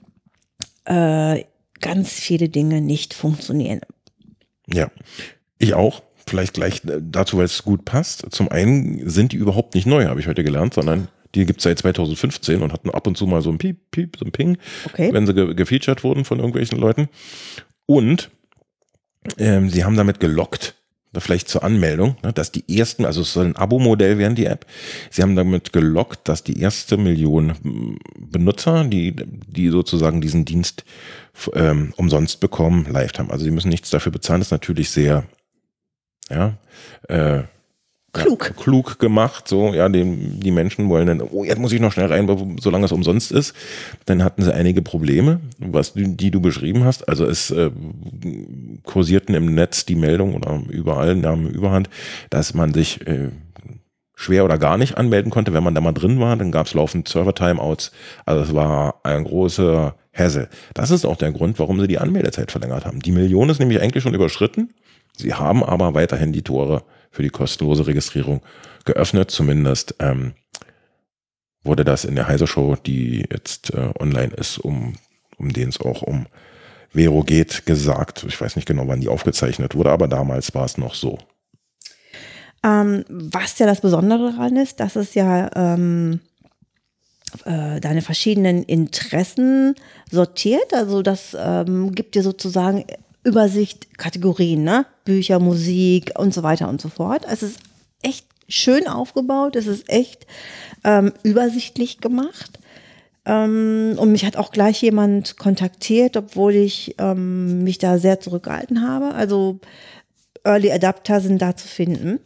[0.85, 1.43] äh,
[1.81, 3.81] ganz viele Dinge nicht funktionieren.
[4.67, 4.89] Ja,
[5.57, 8.25] ich auch vielleicht gleich äh, dazu, weil es gut passt.
[8.31, 11.63] Zum einen sind die überhaupt nicht neu, habe ich heute gelernt, sondern die gibt es
[11.63, 14.57] seit 2015 und hatten ab und zu mal so ein Piep, Piep, so ein Ping,
[14.85, 15.13] okay.
[15.13, 17.09] wenn sie ge gefeatured wurden von irgendwelchen Leuten.
[17.85, 18.31] Und
[19.37, 20.75] ähm, sie haben damit gelockt,
[21.17, 24.65] vielleicht zur Anmeldung, ne, dass die ersten, also es soll ein Abo-Modell werden, die App.
[25.09, 30.83] Sie haben damit gelockt, dass die erste Million hm, Benutzer, die, die sozusagen diesen Dienst
[31.53, 33.31] ähm, umsonst bekommen, live haben.
[33.31, 34.41] Also sie müssen nichts dafür bezahlen.
[34.41, 35.25] Das ist natürlich sehr
[36.29, 36.53] ja,
[37.07, 37.43] äh,
[38.13, 38.53] klug.
[38.55, 41.91] Ja, klug gemacht, so, ja, die, die Menschen wollen dann, oh, jetzt muss ich noch
[41.91, 43.53] schnell rein, solange es umsonst ist.
[44.05, 47.07] Dann hatten sie einige Probleme, was die, die du beschrieben hast.
[47.07, 47.71] Also es äh,
[48.83, 51.89] kursierten im Netz die Meldung oder überall nahmen Überhand,
[52.29, 53.29] dass man sich äh,
[54.15, 56.35] schwer oder gar nicht anmelden konnte, wenn man da mal drin war.
[56.35, 57.91] Dann gab es laufend Server-Timeouts.
[58.25, 60.49] Also es war ein großer Hassel.
[60.73, 62.99] Das ist auch der Grund, warum sie die Anmeldezeit verlängert haben.
[62.99, 64.73] Die Million ist nämlich eigentlich schon überschritten.
[65.19, 68.41] Sie haben aber weiterhin die Tore für die kostenlose Registrierung
[68.85, 69.31] geöffnet.
[69.31, 70.33] Zumindest ähm,
[71.63, 74.93] wurde das in der Heise Show, die jetzt äh, online ist, um,
[75.37, 76.27] um den es auch um
[76.91, 78.25] Vero geht, gesagt.
[78.27, 81.19] Ich weiß nicht genau, wann die aufgezeichnet wurde, aber damals war es noch so.
[82.63, 86.21] Ähm, was ja das Besondere daran ist, dass es ja ähm,
[87.45, 89.75] äh, deine verschiedenen Interessen
[90.09, 90.73] sortiert.
[90.73, 92.85] Also das ähm, gibt dir sozusagen
[93.23, 94.85] Übersicht, Kategorien, ne?
[95.03, 97.25] Bücher, Musik und so weiter und so fort.
[97.29, 97.59] Es ist
[98.01, 100.25] echt schön aufgebaut, es ist echt
[100.83, 102.59] ähm, übersichtlich gemacht.
[103.25, 108.81] Ähm, und mich hat auch gleich jemand kontaktiert, obwohl ich ähm, mich da sehr zurückgehalten
[108.87, 109.13] habe.
[109.13, 109.59] Also
[110.43, 112.19] Early Adapter sind da zu finden.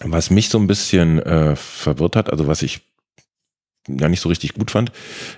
[0.00, 2.82] Was mich so ein bisschen äh, verwirrt hat, also was ich
[3.88, 4.92] ja nicht so richtig gut fand.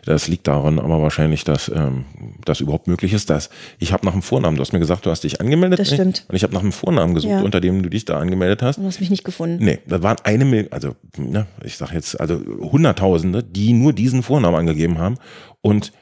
[0.05, 2.05] Das liegt daran aber wahrscheinlich, dass ähm,
[2.45, 5.11] das überhaupt möglich ist, dass ich habe nach dem Vornamen, du hast mir gesagt, du
[5.11, 5.81] hast dich angemeldet.
[5.81, 6.25] Das stimmt.
[6.29, 7.41] Und ich habe nach dem Vornamen gesucht, ja.
[7.41, 8.79] unter dem du dich da angemeldet hast.
[8.79, 9.65] Und du hast mich nicht gefunden.
[9.65, 14.23] Nee, da waren eine Million, also ne, ich sag jetzt, also Hunderttausende, die nur diesen
[14.23, 15.17] Vornamen angegeben haben
[15.61, 15.93] und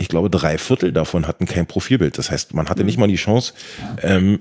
[0.00, 2.18] ich glaube, drei Viertel davon hatten kein Profilbild.
[2.18, 2.86] Das heißt, man hatte mhm.
[2.86, 3.52] nicht mal die Chance,
[4.02, 4.40] ähm,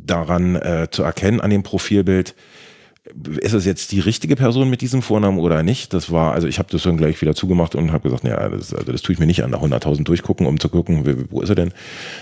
[0.00, 2.34] daran äh, zu erkennen, an dem Profilbild,
[3.40, 5.92] ist es jetzt die richtige Person mit diesem Vornamen oder nicht?
[5.92, 8.72] Das war, also ich habe das dann gleich wieder zugemacht und habe gesagt, naja, das,
[8.72, 11.48] also das tue ich mir nicht an, nach 100.000 durchgucken, um zu gucken, wo ist
[11.48, 11.72] er denn?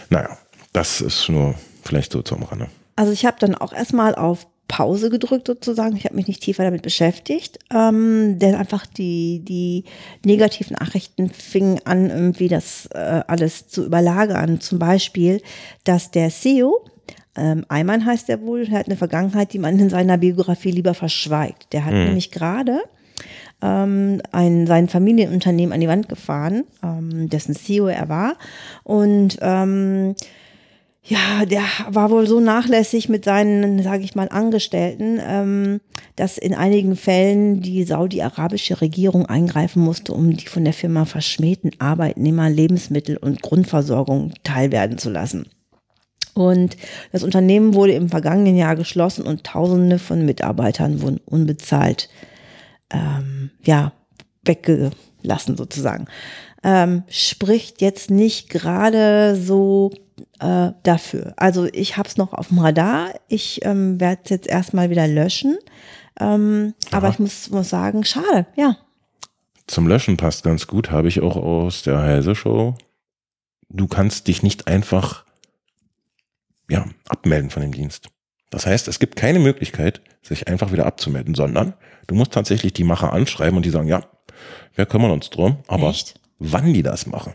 [0.09, 0.39] Naja,
[0.73, 2.69] das ist nur vielleicht so zum Rande.
[2.97, 5.97] Also ich habe dann auch erstmal auf Pause gedrückt sozusagen.
[5.97, 9.85] Ich habe mich nicht tiefer damit beschäftigt, ähm, denn einfach die, die
[10.25, 14.61] negativen Nachrichten fingen an, irgendwie das äh, alles zu überlagern.
[14.61, 15.43] Zum Beispiel,
[15.83, 16.85] dass der CEO
[17.37, 20.95] ähm, Eimann heißt er wohl, er hat eine Vergangenheit, die man in seiner Biografie lieber
[20.95, 21.73] verschweigt.
[21.73, 22.05] Der hat mhm.
[22.05, 22.81] nämlich gerade
[23.63, 28.35] ähm, ein, sein Familienunternehmen an die Wand gefahren, ähm, dessen CEO er war.
[28.83, 30.15] Und ähm,
[31.03, 35.81] ja, der war wohl so nachlässig mit seinen, sage ich mal, Angestellten, ähm,
[36.17, 41.73] dass in einigen Fällen die saudi-arabische Regierung eingreifen musste, um die von der Firma verschmähten
[41.79, 45.47] Arbeitnehmer Lebensmittel und Grundversorgung teilwerden zu lassen.
[46.35, 46.77] Und
[47.13, 52.09] das Unternehmen wurde im vergangenen Jahr geschlossen und Tausende von Mitarbeitern wurden unbezahlt,
[52.91, 53.93] ähm, ja,
[54.45, 56.07] weggelassen sozusagen.
[56.63, 59.93] Ähm, spricht jetzt nicht gerade so
[60.41, 61.33] äh, dafür.
[61.37, 63.15] Also ich habe es noch auf dem Radar.
[63.29, 65.59] Ich ähm, werde es jetzt erstmal wieder löschen.
[66.19, 68.77] Ähm, aber ich muss, muss sagen, schade, ja.
[69.67, 72.75] Zum Löschen passt ganz gut, habe ich auch aus der Heise-Show.
[73.69, 75.25] Du kannst dich nicht einfach
[76.71, 78.09] ja, abmelden von dem Dienst.
[78.51, 81.75] Das heißt, es gibt keine Möglichkeit, sich einfach wieder abzumelden, sondern
[82.07, 84.05] du musst tatsächlich die Macher anschreiben und die sagen, ja,
[84.75, 86.21] wir kümmern uns drum, aber Echt?
[86.39, 87.35] wann die das machen,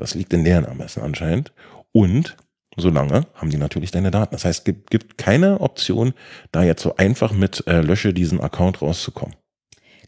[0.00, 1.52] das liegt in deren Ermessen anscheinend.
[1.92, 2.36] Und
[2.76, 4.34] solange haben die natürlich deine Daten.
[4.34, 6.14] Das heißt, es gibt, gibt keine Option,
[6.52, 9.36] da jetzt so einfach mit äh, Lösche diesen Account rauszukommen.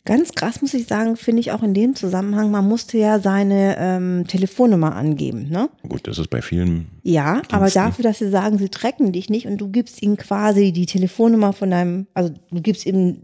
[0.05, 3.77] Ganz krass muss ich sagen, finde ich auch in dem Zusammenhang, man musste ja seine
[3.79, 5.71] ähm, Telefonnummer angeben, ne?
[5.88, 6.88] Gut, das ist bei vielen.
[7.05, 7.55] Ja, Diensten.
[7.55, 10.87] aber dafür, dass sie sagen, sie tracken dich nicht und du gibst ihnen quasi die
[10.87, 13.23] Telefonnummer von deinem, also du gibst ihm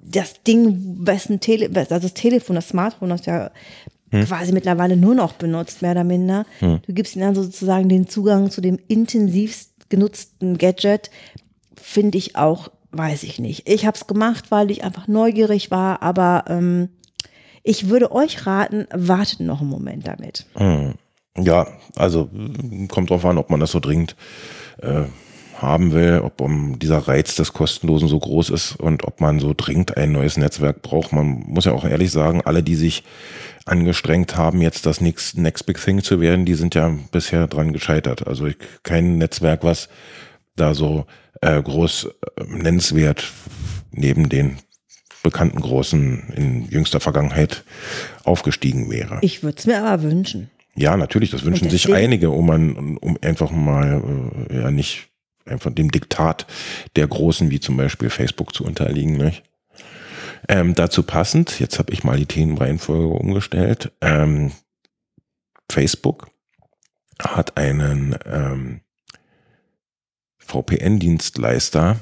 [0.00, 3.50] das Ding, wessen Tele, also das Telefon, das Smartphone, das ja
[4.10, 4.24] hm.
[4.24, 6.46] quasi mittlerweile nur noch benutzt, mehr oder minder.
[6.60, 6.80] Hm.
[6.86, 11.10] Du gibst ihnen dann sozusagen den Zugang zu dem intensivst genutzten Gadget,
[11.74, 13.68] finde ich auch weiß ich nicht.
[13.68, 16.88] Ich habe es gemacht, weil ich einfach neugierig war, aber ähm,
[17.62, 20.46] ich würde euch raten, wartet noch einen Moment damit.
[20.54, 20.94] Hm.
[21.36, 22.30] Ja, also
[22.88, 24.16] kommt drauf an, ob man das so dringend
[24.82, 25.04] äh,
[25.60, 29.54] haben will, ob um dieser Reiz des Kostenlosen so groß ist und ob man so
[29.56, 31.12] dringend ein neues Netzwerk braucht.
[31.12, 33.04] Man muss ja auch ehrlich sagen, alle, die sich
[33.66, 37.72] angestrengt haben, jetzt das Next, Next Big Thing zu werden, die sind ja bisher dran
[37.72, 38.26] gescheitert.
[38.26, 39.88] Also ich, kein Netzwerk, was
[40.56, 41.06] da so
[41.40, 43.32] äh, groß äh, nennenswert
[43.92, 44.58] neben den
[45.22, 47.64] bekannten Großen in jüngster Vergangenheit
[48.24, 49.18] aufgestiegen wäre.
[49.22, 50.50] Ich würde es mir aber wünschen.
[50.76, 54.02] Ja, natürlich, das wünschen sich einige, um, man, um einfach mal
[54.48, 55.08] äh, ja nicht
[55.44, 56.46] einfach dem Diktat
[56.94, 59.16] der Großen, wie zum Beispiel Facebook, zu unterliegen.
[59.16, 59.42] Nicht?
[60.48, 63.92] Ähm, dazu passend, jetzt habe ich mal die Themenreihenfolge umgestellt.
[64.00, 64.52] Ähm,
[65.70, 66.28] Facebook
[67.20, 68.80] hat einen ähm,
[70.48, 72.00] VPN-Dienstleister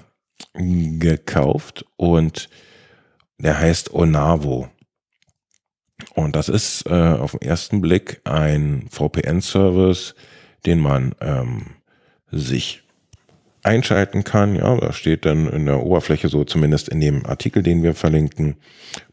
[0.55, 2.49] gekauft und
[3.39, 4.69] der heißt Onavo.
[6.15, 10.15] Und das ist äh, auf den ersten Blick ein VPN-Service,
[10.65, 11.77] den man ähm,
[12.31, 12.83] sich
[13.63, 14.57] einschalten kann.
[14.57, 18.57] Ja, da steht dann in der Oberfläche so zumindest in dem Artikel, den wir verlinken,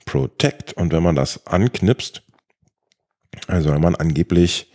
[0.05, 0.73] Protect.
[0.73, 2.23] Und wenn man das anknipst,
[3.47, 4.71] also wenn man angeblich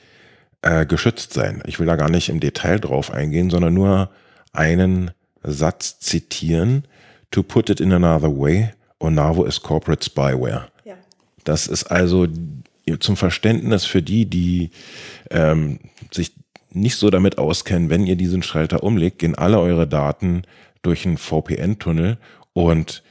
[0.62, 1.62] äh, geschützt sein.
[1.66, 4.10] Ich will da gar nicht im Detail drauf eingehen, sondern nur
[4.52, 5.10] einen
[5.42, 6.86] Satz zitieren.
[7.30, 10.68] To put it in another way, Onavo is corporate spyware.
[10.84, 10.94] Ja.
[11.44, 12.26] Das ist also
[13.00, 14.70] zum Verständnis für die, die
[15.30, 15.78] ähm,
[16.10, 16.32] sich
[16.70, 20.42] nicht so damit auskennen, wenn ihr diesen Schalter umlegt, gehen alle eure Daten
[20.82, 22.18] durch einen VPN-Tunnel
[22.52, 23.02] und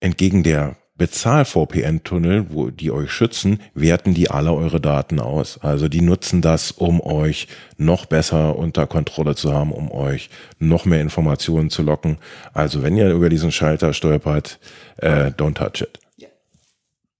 [0.00, 5.58] entgegen der Bezahl-VPN-Tunnel, wo die euch schützen, werten die alle eure Daten aus.
[5.62, 10.84] Also die nutzen das, um euch noch besser unter Kontrolle zu haben, um euch noch
[10.84, 12.18] mehr Informationen zu locken.
[12.52, 14.58] Also wenn ihr über diesen Schalter stolpert,
[14.96, 15.98] äh, don't touch it.
[16.20, 16.30] Yeah.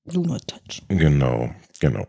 [0.04, 0.82] Do not touch.
[0.88, 2.06] Genau, genau.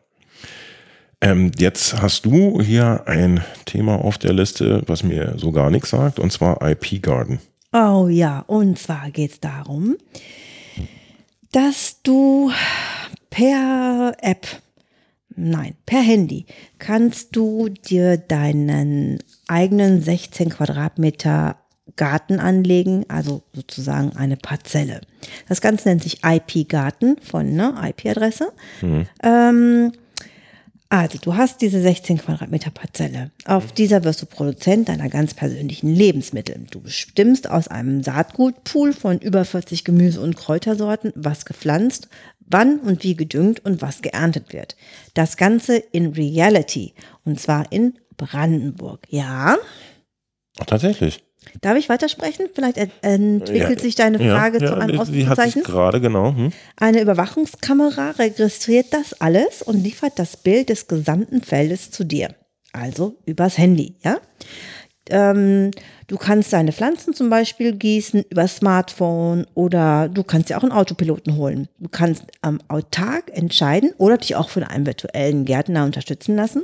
[1.22, 5.90] Ähm, jetzt hast du hier ein Thema auf der Liste, was mir so gar nichts
[5.90, 7.40] sagt, und zwar IP Garden.
[7.74, 9.98] Oh ja, und zwar geht es darum,
[11.52, 12.52] dass du
[13.30, 14.48] per App,
[15.36, 16.46] nein, per Handy,
[16.78, 21.58] kannst du dir deinen eigenen 16 Quadratmeter
[21.96, 25.02] Garten anlegen, also sozusagen eine Parzelle.
[25.48, 28.54] Das Ganze nennt sich IP-Garten von ne, IP-Adresse.
[28.82, 29.08] Mhm.
[29.22, 29.92] Ähm,
[30.92, 33.30] also, du hast diese 16 Quadratmeter Parzelle.
[33.46, 36.66] Auf dieser wirst du Produzent deiner ganz persönlichen Lebensmittel.
[36.72, 43.04] Du bestimmst aus einem Saatgutpool von über 40 Gemüse- und Kräutersorten, was gepflanzt, wann und
[43.04, 44.76] wie gedüngt und was geerntet wird.
[45.14, 46.96] Das Ganze in Reality.
[47.24, 49.06] Und zwar in Brandenburg.
[49.10, 49.58] Ja?
[50.60, 51.24] Ach, tatsächlich.
[51.62, 52.48] Darf ich weitersprechen?
[52.54, 55.64] Vielleicht entwickelt ja, sich deine Frage ja, zu einem ja, Ausrufezeichen.
[55.64, 56.34] gerade, genau.
[56.36, 56.52] Hm.
[56.78, 62.30] Eine Überwachungskamera registriert das alles und liefert das Bild des gesamten Feldes zu dir.
[62.72, 64.18] Also übers Handy, ja?
[65.10, 65.72] Ähm,
[66.08, 70.72] du kannst deine Pflanzen zum Beispiel gießen über Smartphone oder du kannst dir auch einen
[70.72, 71.68] Autopiloten holen.
[71.80, 76.64] Du kannst am Autark entscheiden oder dich auch von einem virtuellen Gärtner unterstützen lassen.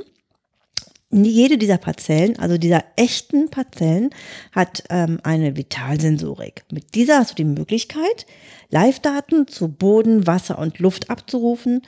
[1.10, 4.10] Jede dieser Parzellen, also dieser echten Parzellen,
[4.52, 6.64] hat ähm, eine Vitalsensorik.
[6.72, 8.26] Mit dieser hast du die Möglichkeit,
[8.70, 11.82] Live-Daten zu Boden, Wasser und Luft abzurufen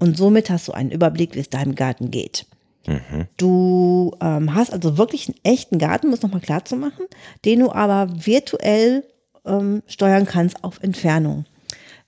[0.00, 2.46] und somit hast du einen Überblick, wie es deinem Garten geht.
[2.86, 3.26] Mhm.
[3.36, 7.06] Du ähm, hast also wirklich einen echten Garten, muss nochmal klar zu machen,
[7.44, 9.04] den du aber virtuell
[9.46, 11.44] ähm, steuern kannst auf Entfernung.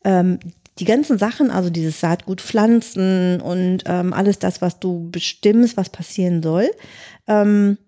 [0.04, 0.38] Ähm,
[0.78, 5.88] die ganzen Sachen, also dieses Saatgut pflanzen und ähm, alles das, was du bestimmst, was
[5.88, 6.70] passieren soll,
[7.26, 7.78] ähm,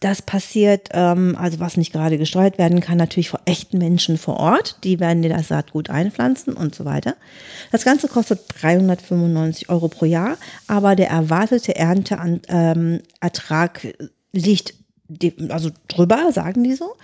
[0.00, 4.36] das passiert, ähm, also was nicht gerade gesteuert werden kann, natürlich vor echten Menschen vor
[4.36, 4.84] Ort.
[4.84, 7.16] Die werden dir das Saatgut einpflanzen und so weiter.
[7.72, 10.36] Das Ganze kostet 395 Euro pro Jahr,
[10.66, 14.74] aber der erwartete Ernteertrag ähm, liegt
[15.48, 16.96] also drüber, sagen die so.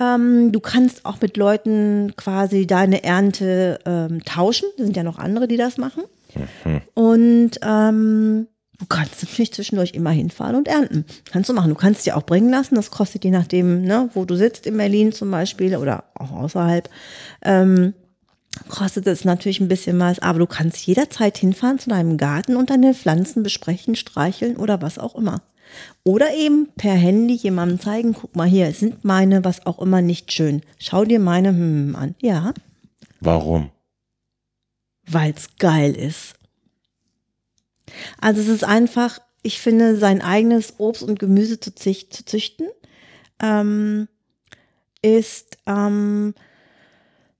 [0.00, 4.68] Ähm, du kannst auch mit Leuten quasi deine Ernte ähm, tauschen.
[4.76, 6.04] Es sind ja noch andere, die das machen.
[6.34, 6.80] Mhm.
[6.94, 8.46] Und ähm,
[8.78, 11.04] du kannst natürlich zwischendurch immer hinfahren und ernten.
[11.30, 11.70] Kannst du machen.
[11.70, 12.76] Du kannst dir auch bringen lassen.
[12.76, 16.88] Das kostet je nachdem, ne, wo du sitzt in Berlin zum Beispiel oder auch außerhalb.
[17.42, 17.94] Ähm,
[18.68, 22.70] kostet es natürlich ein bisschen was, aber du kannst jederzeit hinfahren zu deinem Garten und
[22.70, 25.42] deine Pflanzen besprechen, streicheln oder was auch immer.
[26.08, 30.32] Oder eben per Handy jemandem zeigen, guck mal hier, sind meine, was auch immer, nicht
[30.32, 30.62] schön.
[30.78, 32.14] Schau dir meine hm, an.
[32.22, 32.54] Ja.
[33.20, 33.70] Warum?
[35.06, 36.32] Weil es geil ist.
[38.22, 42.68] Also es ist einfach, ich finde, sein eigenes Obst und Gemüse zu, zu züchten,
[43.42, 44.08] ähm,
[45.02, 46.34] ist ähm,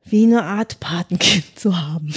[0.04, 2.12] wie eine Art Patenkind zu haben.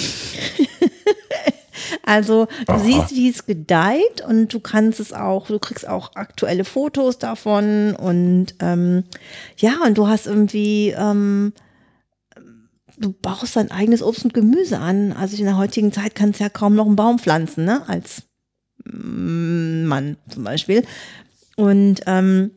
[2.04, 2.80] Also du Aha.
[2.80, 7.96] siehst, wie es gedeiht und du kannst es auch, du kriegst auch aktuelle Fotos davon
[7.96, 9.04] und ähm,
[9.58, 11.54] ja, und du hast irgendwie, ähm,
[12.98, 15.12] du baust dein eigenes Obst und Gemüse an.
[15.12, 17.88] Also in der heutigen Zeit kannst du ja kaum noch einen Baum pflanzen, ne?
[17.88, 18.24] Als
[18.86, 20.84] mm, Mann zum Beispiel.
[21.56, 22.52] Und ähm,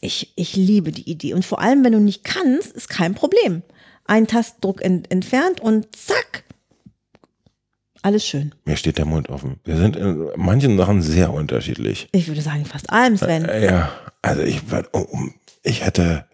[0.00, 1.34] ich, ich liebe die Idee.
[1.34, 3.62] Und vor allem, wenn du nicht kannst, ist kein Problem.
[4.04, 6.44] Ein Tastdruck ent entfernt und zack,
[8.04, 8.54] alles schön.
[8.64, 9.60] Mir steht der Mund offen.
[9.64, 12.08] Wir sind in manchen Sachen sehr unterschiedlich.
[12.12, 13.46] Ich würde sagen, fast allem, Sven.
[13.46, 14.60] Äh, ja, also ich,
[15.62, 16.26] ich hätte.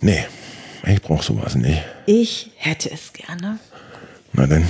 [0.00, 0.24] Nee,
[0.86, 1.82] ich brauche sowas nicht.
[2.06, 3.58] Ich hätte es gerne.
[4.34, 4.68] Na denn.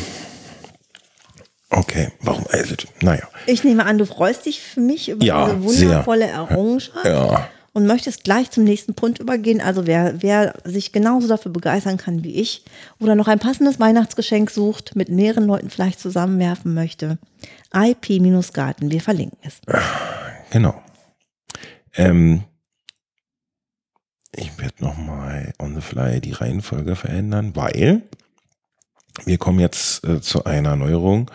[1.71, 2.45] Okay, warum?
[2.51, 3.29] Also, naja.
[3.47, 6.35] Ich nehme an, du freust dich für mich über ja, diese wundervolle sehr.
[6.35, 7.05] Errungenschaft.
[7.05, 9.61] Ja und möchtest gleich zum nächsten Punkt übergehen.
[9.61, 12.65] Also wer, wer sich genauso dafür begeistern kann wie ich
[12.99, 17.19] oder noch ein passendes Weihnachtsgeschenk sucht, mit mehreren Leuten vielleicht zusammenwerfen möchte,
[17.75, 19.61] IP-Garten, wir verlinken es.
[20.51, 20.81] Genau.
[21.95, 22.45] Ähm,
[24.35, 28.03] ich werde nochmal on the fly die Reihenfolge verändern, weil
[29.25, 31.31] wir kommen jetzt äh, zu einer Neuerung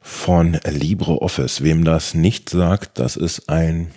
[0.00, 1.62] von LibreOffice.
[1.62, 3.90] Wem das nicht sagt, das ist ein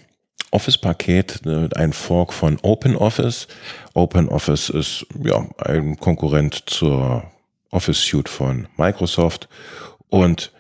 [0.54, 3.48] Office-Paket, äh, ein Fork von OpenOffice.
[3.94, 7.24] OpenOffice ist ja ein Konkurrent zur
[7.72, 9.50] Office Suite von Microsoft
[10.10, 10.52] und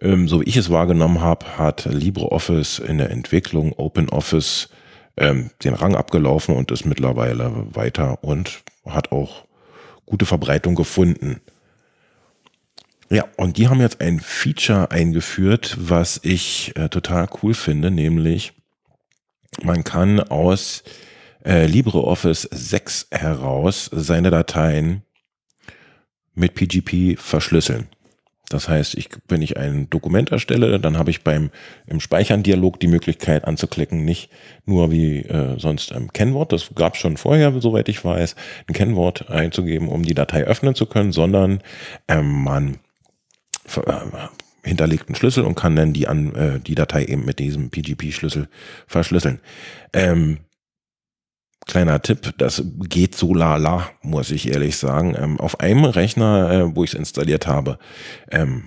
[0.00, 4.68] ähm, so wie ich es wahrgenommen habe, hat LibreOffice in der Entwicklung OpenOffice
[5.16, 9.44] ähm, den Rang abgelaufen und ist mittlerweile weiter und hat auch
[10.06, 11.40] gute Verbreitung gefunden.
[13.10, 18.54] Ja, und die haben jetzt ein Feature eingeführt, was ich äh, total cool finde, nämlich
[19.62, 20.82] man kann aus
[21.44, 25.02] äh, LibreOffice 6 heraus seine Dateien
[26.34, 27.88] mit PGP verschlüsseln.
[28.50, 31.50] Das heißt, ich, wenn ich ein Dokument erstelle, dann habe ich beim
[31.86, 34.30] im Speichern-Dialog die Möglichkeit anzuklicken, nicht
[34.66, 38.36] nur wie äh, sonst ein Kennwort, das gab es schon vorher, soweit ich weiß,
[38.68, 41.62] ein Kennwort einzugeben, um die Datei öffnen zu können, sondern
[42.06, 42.78] ähm, man
[43.74, 43.92] äh,
[44.64, 48.48] hinterlegten Schlüssel und kann dann die, an, äh, die Datei eben mit diesem PGP-Schlüssel
[48.86, 49.40] verschlüsseln.
[49.92, 50.38] Ähm,
[51.66, 55.14] kleiner Tipp, das geht so lala, muss ich ehrlich sagen.
[55.18, 57.78] Ähm, auf einem Rechner, äh, wo ich es installiert habe,
[58.30, 58.64] ähm,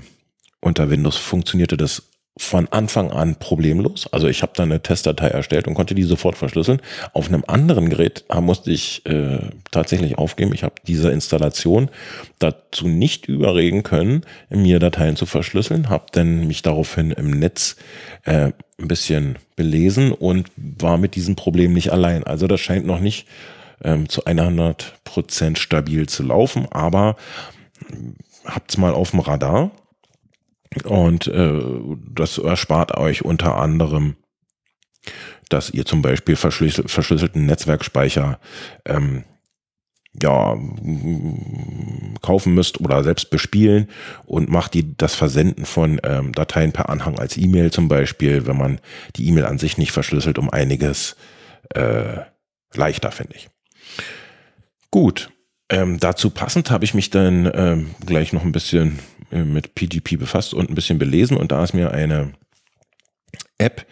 [0.62, 4.08] unter Windows funktionierte das von Anfang an problemlos.
[4.12, 6.82] Also ich habe da eine Testdatei erstellt und konnte die sofort verschlüsseln.
[7.14, 9.40] Auf einem anderen Gerät musste ich äh,
[9.72, 10.54] tatsächlich aufgeben.
[10.54, 11.90] Ich habe diese Installation
[12.40, 15.90] dazu nicht überreden können, mir Dateien zu verschlüsseln.
[15.90, 17.76] Habe dann mich daraufhin im Netz
[18.24, 22.24] äh, ein bisschen belesen und war mit diesem Problem nicht allein.
[22.24, 23.28] Also das scheint noch nicht
[23.84, 27.16] ähm, zu 100 Prozent stabil zu laufen, aber
[28.46, 29.72] habt's mal auf dem Radar
[30.84, 31.62] und äh,
[32.14, 34.16] das erspart euch unter anderem
[35.50, 38.40] dass ihr zum Beispiel verschlüssel verschlüsselten Netzwerkspeicher
[38.86, 39.24] ähm,
[40.22, 40.58] ja,
[42.22, 43.88] kaufen müsst oder selbst bespielen
[44.26, 48.58] und macht die das Versenden von ähm, Dateien per Anhang als E-Mail zum Beispiel, wenn
[48.58, 48.80] man
[49.16, 51.16] die E-Mail an sich nicht verschlüsselt, um einiges
[51.76, 52.22] äh,
[52.74, 53.50] leichter, finde ich.
[54.90, 55.30] Gut,
[55.70, 59.00] ähm, dazu passend habe ich mich dann ähm, gleich noch ein bisschen
[59.32, 61.38] mit PGP befasst und ein bisschen belesen.
[61.38, 62.34] Und da ist mir eine
[63.58, 63.86] App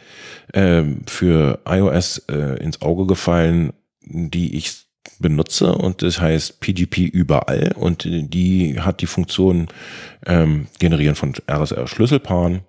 [0.53, 4.86] äh, für iOS äh, ins Auge gefallen, die ich
[5.19, 5.73] benutze.
[5.73, 7.73] Und das heißt PGP überall.
[7.75, 9.67] Und die hat die Funktion
[10.25, 12.61] ähm, generieren von RSR-Schlüsselpaaren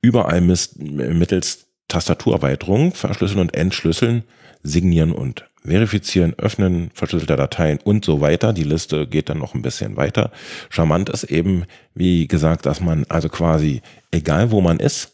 [0.00, 4.24] überall mittels Tastaturerweiterung verschlüsseln und entschlüsseln,
[4.62, 8.52] signieren und verifizieren, öffnen verschlüsselter Dateien und so weiter.
[8.52, 10.30] Die Liste geht dann noch ein bisschen weiter.
[10.70, 11.64] Charmant ist eben,
[11.94, 15.12] wie gesagt, dass man also quasi, egal wo man ist,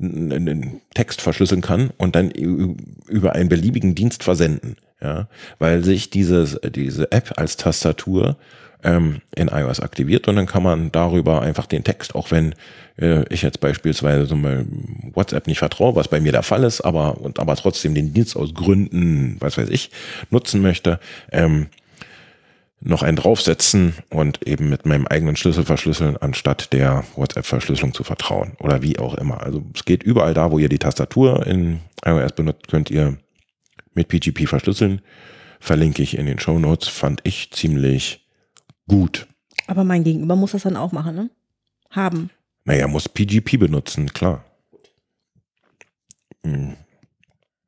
[0.00, 4.76] einen Text verschlüsseln kann und dann über einen beliebigen Dienst versenden.
[5.00, 5.28] Ja,
[5.60, 8.36] weil sich dieses, diese App als Tastatur
[8.84, 12.54] ähm, in iOS aktiviert und dann kann man darüber einfach den Text, auch wenn
[12.96, 14.36] äh, ich jetzt beispielsweise so
[15.14, 18.36] WhatsApp nicht vertraue, was bei mir der Fall ist, aber und aber trotzdem den Dienst
[18.36, 19.90] aus Gründen, was weiß ich,
[20.30, 21.00] nutzen möchte,
[21.32, 21.66] ähm,
[22.80, 28.52] noch einen draufsetzen und eben mit meinem eigenen Schlüssel verschlüsseln, anstatt der WhatsApp-Verschlüsselung zu vertrauen
[28.60, 29.42] oder wie auch immer.
[29.42, 33.16] Also es geht überall da, wo ihr die Tastatur in iOS benutzt, könnt ihr
[33.94, 35.02] mit PGP verschlüsseln.
[35.58, 36.86] Verlinke ich in den Show Notes.
[36.86, 38.27] Fand ich ziemlich
[38.88, 39.28] gut.
[39.66, 41.30] Aber mein Gegenüber muss das dann auch machen, ne?
[41.90, 42.30] Haben.
[42.64, 44.44] Naja, muss PGP benutzen, klar.
[46.44, 46.76] Hm.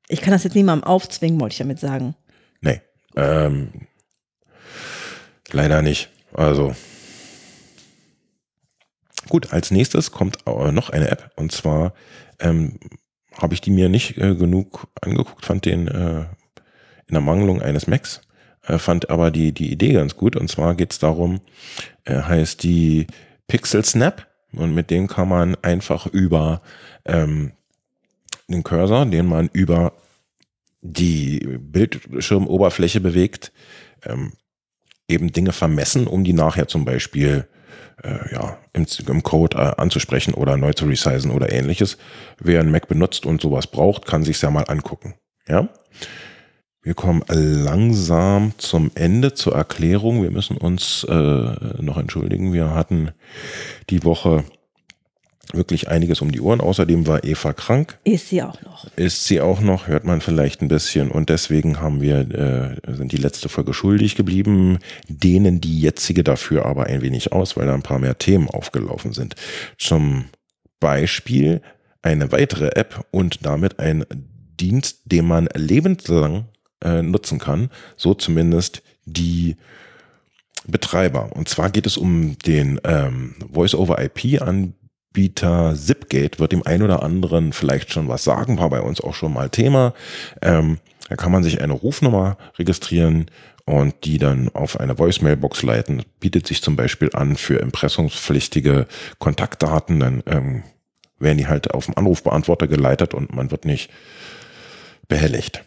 [0.09, 2.17] Ich kann das jetzt niemandem aufzwingen, wollte ich damit sagen.
[2.61, 2.81] Nee.
[3.15, 3.71] Ähm,
[5.53, 6.11] Leider nicht.
[6.33, 6.75] Also.
[9.29, 11.93] Gut, als nächstes kommt noch eine App und zwar
[12.41, 12.79] ähm,
[13.35, 16.23] habe ich die mir nicht äh, genug angeguckt, fand den äh,
[17.07, 18.21] in der Mangelung eines Macs, äh,
[18.79, 21.41] fand aber die, die Idee ganz gut und zwar geht es darum,
[22.05, 23.07] äh, heißt die
[23.47, 26.63] Pixel Snap und mit dem kann man einfach über
[27.05, 27.53] ähm,
[28.49, 29.93] den Cursor, den man über
[30.83, 33.53] die Bildschirmoberfläche bewegt,
[34.05, 34.33] ähm,
[35.09, 37.47] eben Dinge vermessen, um die nachher zum Beispiel
[38.03, 41.99] äh, ja, im, im Code äh, anzusprechen oder neu zu resizen oder ähnliches.
[42.39, 45.15] Wer ein Mac benutzt und sowas braucht, kann sich ja mal angucken.
[45.49, 45.69] Ja.
[46.83, 50.23] Wir kommen langsam zum Ende zur Erklärung.
[50.23, 52.55] Wir müssen uns äh, noch entschuldigen.
[52.55, 53.11] Wir hatten
[53.91, 54.45] die Woche
[55.53, 56.63] wirklich einiges um die Ohren.
[56.63, 57.99] Außerdem war Eva krank.
[58.05, 58.87] Ist sie auch noch.
[58.97, 61.11] Ist sie auch noch, hört man vielleicht ein bisschen.
[61.11, 66.65] Und deswegen haben wir, äh, sind die letzte Folge schuldig geblieben, denen die jetzige dafür
[66.65, 69.35] aber ein wenig aus, weil da ein paar mehr Themen aufgelaufen sind.
[69.77, 70.27] Zum
[70.79, 71.61] Beispiel
[72.01, 74.07] eine weitere App und damit ein
[74.59, 76.47] Dienst, den man lebenslang
[76.83, 77.71] äh, nutzen kann.
[77.97, 79.57] So zumindest die
[80.67, 81.31] Betreiber.
[81.35, 84.75] Und zwar geht es um den ähm, Voice-over-IP-Anbieter
[85.13, 89.15] Anbieter Zipgate wird dem ein oder anderen vielleicht schon was sagen, war bei uns auch
[89.15, 89.93] schon mal Thema.
[90.41, 90.79] Ähm,
[91.09, 93.27] da kann man sich eine Rufnummer registrieren
[93.65, 96.05] und die dann auf eine Voicemailbox leiten.
[96.21, 98.87] bietet sich zum Beispiel an für impressumspflichtige
[99.19, 99.99] Kontaktdaten.
[99.99, 100.63] Dann ähm,
[101.19, 103.91] werden die halt auf den Anrufbeantworter geleitet und man wird nicht
[105.09, 105.65] behelligt.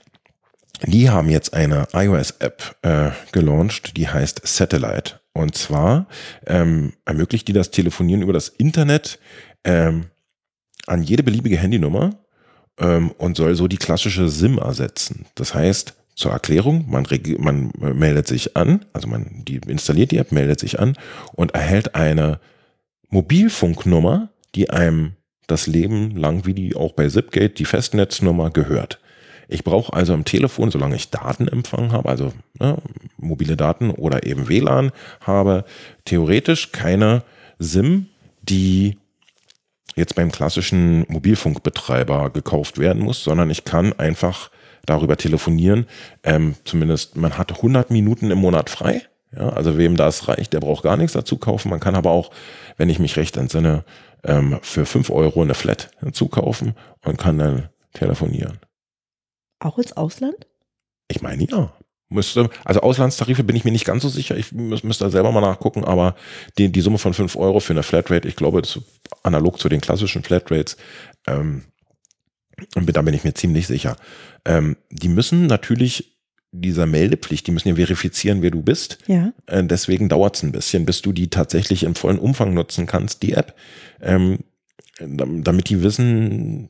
[0.85, 5.19] Die haben jetzt eine iOS-App äh, gelauncht, die heißt Satellite.
[5.33, 6.07] Und zwar
[6.45, 9.19] ähm, ermöglicht die das Telefonieren über das Internet
[9.63, 10.07] ähm,
[10.85, 12.11] an jede beliebige Handynummer
[12.77, 15.25] ähm, und soll so die klassische SIM ersetzen.
[15.35, 17.05] Das heißt, zur Erklärung, man,
[17.39, 20.95] man meldet sich an, also man die installiert die App, meldet sich an
[21.33, 22.39] und erhält eine
[23.09, 25.13] Mobilfunknummer, die einem
[25.47, 28.99] das Leben lang, wie die auch bei Zipgate, die Festnetznummer gehört.
[29.53, 32.77] Ich brauche also am Telefon, solange ich Datenempfang habe, also ne,
[33.17, 34.91] mobile Daten oder eben WLAN
[35.21, 35.63] habe,
[36.05, 37.21] theoretisch keine
[37.59, 38.07] SIM,
[38.41, 38.97] die
[39.95, 44.49] jetzt beim klassischen Mobilfunkbetreiber gekauft werden muss, sondern ich kann einfach
[44.87, 45.85] darüber telefonieren.
[46.23, 49.03] Ähm, zumindest man hat 100 Minuten im Monat frei.
[49.35, 51.69] Ja, also wem das reicht, der braucht gar nichts dazu kaufen.
[51.69, 52.31] Man kann aber auch,
[52.77, 53.83] wenn ich mich recht entsinne,
[54.23, 56.73] ähm, für 5 Euro eine Flat dazu kaufen
[57.05, 58.57] und kann dann telefonieren.
[59.63, 60.47] Auch ins Ausland?
[61.07, 61.73] Ich meine ja.
[62.09, 64.37] Müsste, also Auslandstarife bin ich mir nicht ganz so sicher.
[64.37, 66.15] Ich müsste da selber mal nachgucken, aber
[66.59, 68.83] die, die Summe von 5 Euro für eine Flatrate, ich glaube, das ist
[69.23, 70.77] analog zu den klassischen Flatrates,
[71.25, 71.63] ähm,
[72.75, 73.95] da bin ich mir ziemlich sicher.
[74.45, 76.19] Ähm, die müssen natürlich
[76.51, 78.99] dieser Meldepflicht, die müssen ja verifizieren, wer du bist.
[79.07, 79.33] Ja.
[79.47, 83.23] Äh, deswegen dauert es ein bisschen, bis du die tatsächlich im vollen Umfang nutzen kannst,
[83.23, 83.55] die App.
[84.01, 84.39] Ähm,
[84.99, 86.69] damit die wissen,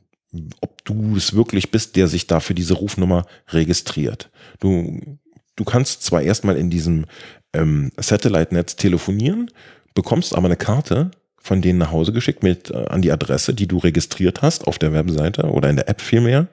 [0.60, 4.30] ob du es wirklich bist, der sich da für diese Rufnummer registriert.
[4.60, 5.18] Du,
[5.56, 7.06] du kannst zwar erstmal in diesem
[7.52, 9.50] ähm, Satellite-Netz telefonieren,
[9.94, 11.10] bekommst aber eine Karte
[11.44, 14.78] von denen nach Hause geschickt mit äh, an die Adresse, die du registriert hast auf
[14.78, 16.48] der Webseite oder in der App vielmehr.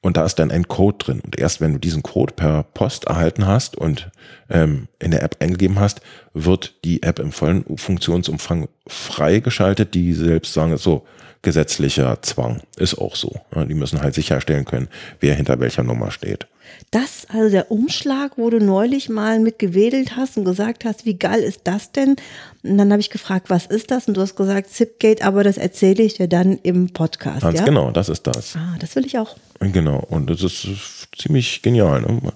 [0.00, 1.20] Und da ist dann ein Code drin.
[1.20, 4.10] Und erst wenn du diesen Code per Post erhalten hast und
[4.48, 6.02] ähm, in der App eingegeben hast,
[6.34, 9.94] wird die App im vollen Funktionsumfang freigeschaltet.
[9.94, 11.04] Die selbst sagen, so
[11.42, 13.40] gesetzlicher Zwang ist auch so.
[13.54, 14.88] Die müssen halt sicherstellen können,
[15.20, 16.46] wer hinter welcher Nummer steht.
[16.90, 21.18] Das, also der Umschlag, wo du neulich mal mit gewedelt hast und gesagt hast, wie
[21.18, 22.16] geil ist das denn?
[22.62, 24.08] Und dann habe ich gefragt, was ist das?
[24.08, 27.42] Und du hast gesagt, Zipgate, aber das erzähle ich dir dann im Podcast.
[27.42, 27.64] Ganz ja?
[27.64, 28.56] genau, das ist das.
[28.56, 29.36] Ah, das will ich auch.
[29.60, 32.02] Genau, und das ist ziemlich genial.
[32.02, 32.32] Ne?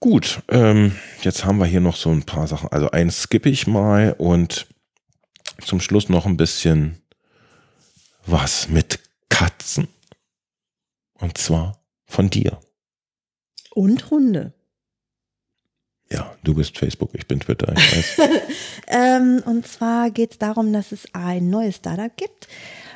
[0.00, 0.92] Gut, ähm,
[1.22, 2.70] jetzt haben wir hier noch so ein paar Sachen.
[2.70, 4.66] Also eins skippe ich mal und
[5.64, 6.98] zum Schluss noch ein bisschen
[8.26, 9.88] was mit Katzen.
[11.18, 12.58] Und zwar von dir.
[13.70, 14.52] Und Hunde.
[16.10, 17.72] Ja, du bist Facebook, ich bin Twitter.
[17.76, 18.28] Ich weiß.
[18.88, 22.46] ähm, und zwar geht es darum, dass es ein neues Startup gibt,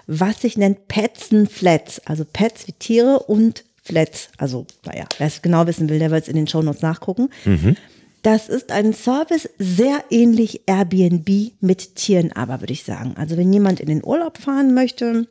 [0.06, 2.00] was sich nennt Pets and Flats.
[2.06, 4.28] Also Pets wie Tiere und Flats.
[4.36, 7.30] Also, naja, wer es genau wissen will, der wird es in den Shownotes nachgucken.
[7.44, 7.76] Mhm.
[8.22, 13.14] Das ist ein Service sehr ähnlich Airbnb mit Tieren, aber würde ich sagen.
[13.16, 15.28] Also wenn jemand in den Urlaub fahren möchte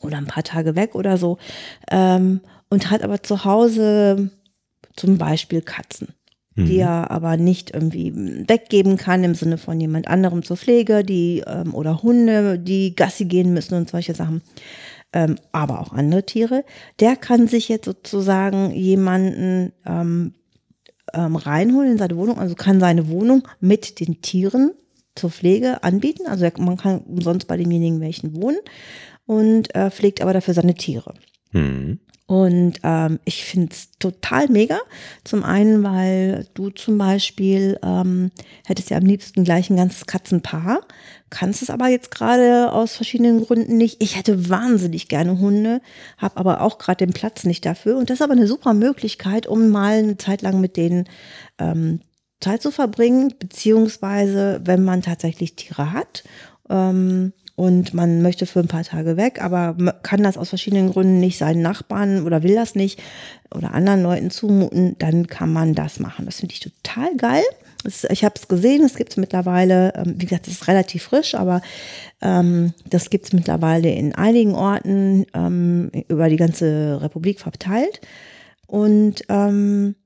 [0.00, 1.38] oder ein paar Tage weg oder so
[1.90, 2.40] ähm,
[2.70, 4.30] und hat aber zu Hause
[4.96, 6.08] zum Beispiel Katzen,
[6.54, 11.42] die er aber nicht irgendwie weggeben kann im Sinne von jemand anderem zur Pflege, die
[11.46, 14.42] ähm, oder Hunde, die Gassi gehen müssen und solche Sachen.
[15.14, 16.64] Ähm, aber auch andere Tiere,
[17.00, 20.34] der kann sich jetzt sozusagen jemanden ähm,
[21.14, 24.72] ähm, reinholen in seine Wohnung, also kann seine Wohnung mit den Tieren
[25.14, 26.26] zur Pflege anbieten.
[26.26, 28.58] Also man kann umsonst bei demjenigen welchen wohnen
[29.26, 31.14] und äh, pflegt aber dafür seine Tiere.
[31.52, 32.00] Mhm.
[32.32, 34.78] Und ähm, ich finde es total mega.
[35.22, 38.30] Zum einen, weil du zum Beispiel ähm,
[38.64, 40.80] hättest ja am liebsten gleich ein ganzes Katzenpaar,
[41.28, 44.02] kannst es aber jetzt gerade aus verschiedenen Gründen nicht.
[44.02, 45.82] Ich hätte wahnsinnig gerne Hunde,
[46.16, 47.98] habe aber auch gerade den Platz nicht dafür.
[47.98, 51.10] Und das ist aber eine super Möglichkeit, um mal eine Zeit lang mit denen
[51.58, 52.00] ähm,
[52.40, 56.24] Zeit zu verbringen, beziehungsweise wenn man tatsächlich Tiere hat.
[56.70, 61.20] Ähm, und man möchte für ein paar Tage weg, aber kann das aus verschiedenen Gründen
[61.20, 63.02] nicht seinen Nachbarn oder will das nicht
[63.54, 66.24] oder anderen Leuten zumuten, dann kann man das machen.
[66.24, 67.42] Das finde ich total geil.
[68.10, 71.34] Ich habe es gesehen, es gibt es mittlerweile, ähm, wie gesagt, es ist relativ frisch,
[71.34, 71.62] aber
[72.20, 78.00] ähm, das gibt es mittlerweile in einigen Orten ähm, über die ganze Republik verteilt.
[78.66, 79.96] Und ähm,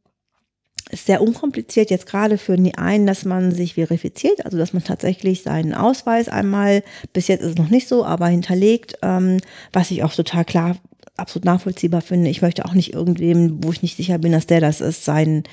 [0.90, 4.84] ist sehr unkompliziert jetzt gerade für die einen, dass man sich verifiziert, also dass man
[4.84, 6.82] tatsächlich seinen Ausweis einmal,
[7.12, 9.38] bis jetzt ist es noch nicht so, aber hinterlegt, ähm,
[9.72, 10.76] was ich auch total klar,
[11.16, 12.30] absolut nachvollziehbar finde.
[12.30, 15.44] Ich möchte auch nicht irgendwem, wo ich nicht sicher bin, dass der das ist, sein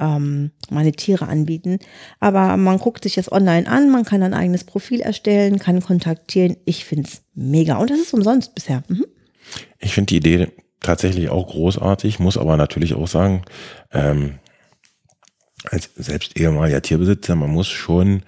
[0.00, 1.78] ähm, meine Tiere anbieten.
[2.18, 6.56] Aber man guckt sich das online an, man kann ein eigenes Profil erstellen, kann kontaktieren.
[6.64, 7.76] Ich finde es mega.
[7.76, 8.82] Und das ist umsonst bisher.
[8.88, 9.06] Mhm.
[9.78, 10.48] Ich finde die Idee
[10.80, 13.42] tatsächlich auch großartig, muss aber natürlich auch sagen,
[13.92, 14.38] ähm,
[15.70, 18.22] als selbst ehemaliger Tierbesitzer, man muss schon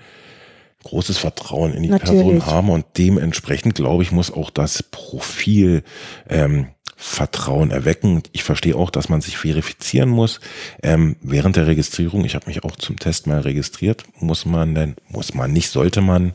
[0.85, 2.23] großes Vertrauen in die Natürlich.
[2.23, 5.83] Person haben und dementsprechend, glaube ich, muss auch das Profil
[6.29, 8.23] ähm, Vertrauen erwecken.
[8.33, 10.41] Ich verstehe auch, dass man sich verifizieren muss.
[10.83, 14.95] Ähm, während der Registrierung, ich habe mich auch zum Test mal registriert, muss man denn,
[15.09, 16.35] muss man nicht, sollte man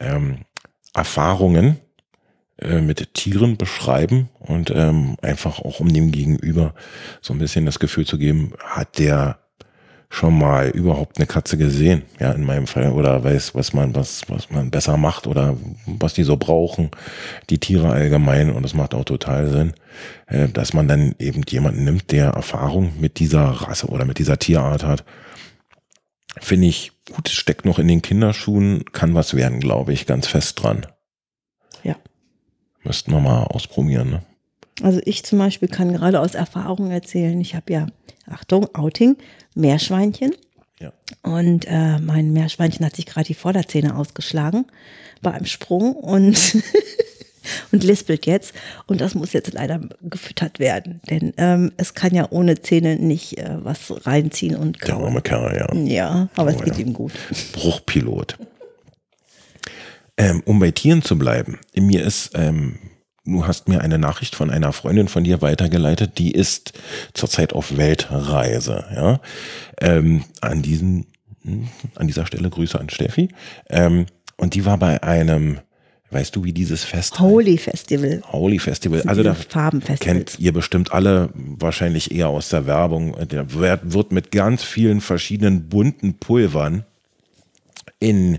[0.00, 0.38] ähm,
[0.94, 1.78] Erfahrungen
[2.58, 6.74] äh, mit Tieren beschreiben und ähm, einfach auch um dem Gegenüber
[7.20, 9.38] so ein bisschen das Gefühl zu geben, hat der
[10.10, 14.22] schon mal überhaupt eine Katze gesehen, ja, in meinem Fall, oder weiß, was man, was,
[14.28, 15.56] was man besser macht oder
[15.86, 16.90] was die so brauchen,
[17.50, 19.74] die Tiere allgemein, und das macht auch total Sinn,
[20.26, 24.38] äh, dass man dann eben jemanden nimmt, der Erfahrung mit dieser Rasse oder mit dieser
[24.38, 25.04] Tierart hat.
[26.40, 30.62] Finde ich gut, steckt noch in den Kinderschuhen, kann was werden, glaube ich, ganz fest
[30.62, 30.86] dran.
[31.82, 31.96] Ja.
[32.82, 34.22] Müssten wir mal ausprobieren, ne?
[34.80, 37.86] Also ich zum Beispiel kann gerade aus Erfahrung erzählen, ich habe ja,
[38.30, 39.16] Achtung, Outing,
[39.54, 40.34] Meerschweinchen.
[40.80, 40.92] Ja.
[41.22, 44.66] Und äh, mein Meerschweinchen hat sich gerade die Vorderzähne ausgeschlagen
[45.22, 46.38] bei einem Sprung und,
[47.72, 48.52] und lispelt jetzt.
[48.86, 51.00] Und das muss jetzt leider gefüttert werden.
[51.10, 55.56] Denn ähm, es kann ja ohne Zähne nicht äh, was reinziehen und Der arme Kerl,
[55.56, 55.74] ja.
[55.74, 56.84] Ja, aber es Oh, geht ja.
[56.84, 57.12] ihm gut.
[57.52, 58.38] Bruchpilot.
[60.16, 62.78] Ähm, um bei Tieren zu bleiben, in mir ist, ähm,
[63.28, 66.72] du hast mir eine Nachricht von einer Freundin von dir weitergeleitet, die ist
[67.14, 68.84] zurzeit auf Weltreise.
[68.94, 69.20] Ja?
[69.80, 71.06] Ähm, an, diesen,
[71.42, 73.28] hm, an dieser Stelle Grüße an Steffi.
[73.68, 74.06] Ähm,
[74.36, 75.60] und die war bei einem
[76.10, 77.20] Weißt du, wie dieses Fest?
[77.20, 78.22] Holy Festival.
[78.32, 79.02] Holy Festival.
[79.02, 79.36] Also da
[80.00, 83.14] kennt ihr bestimmt alle wahrscheinlich eher aus der Werbung.
[83.28, 86.84] Der wird, wird mit ganz vielen verschiedenen bunten Pulvern
[87.98, 88.38] in,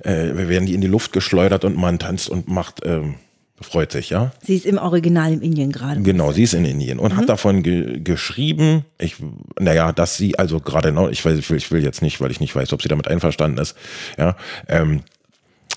[0.00, 3.16] äh, werden die in die Luft geschleudert und man tanzt und macht, ähm,
[3.62, 4.32] freut sich, ja?
[4.42, 6.00] Sie ist im Original in Indien gerade.
[6.02, 7.16] Genau, sie ist in Indien und Mhm.
[7.18, 9.16] hat davon ge geschrieben, ich,
[9.58, 12.30] naja, dass sie, also gerade noch, ich weiß, ich will, ich will jetzt nicht, weil
[12.30, 13.74] ich nicht weiß, ob sie damit einverstanden ist,
[14.18, 14.36] ja,
[14.68, 15.02] ähm,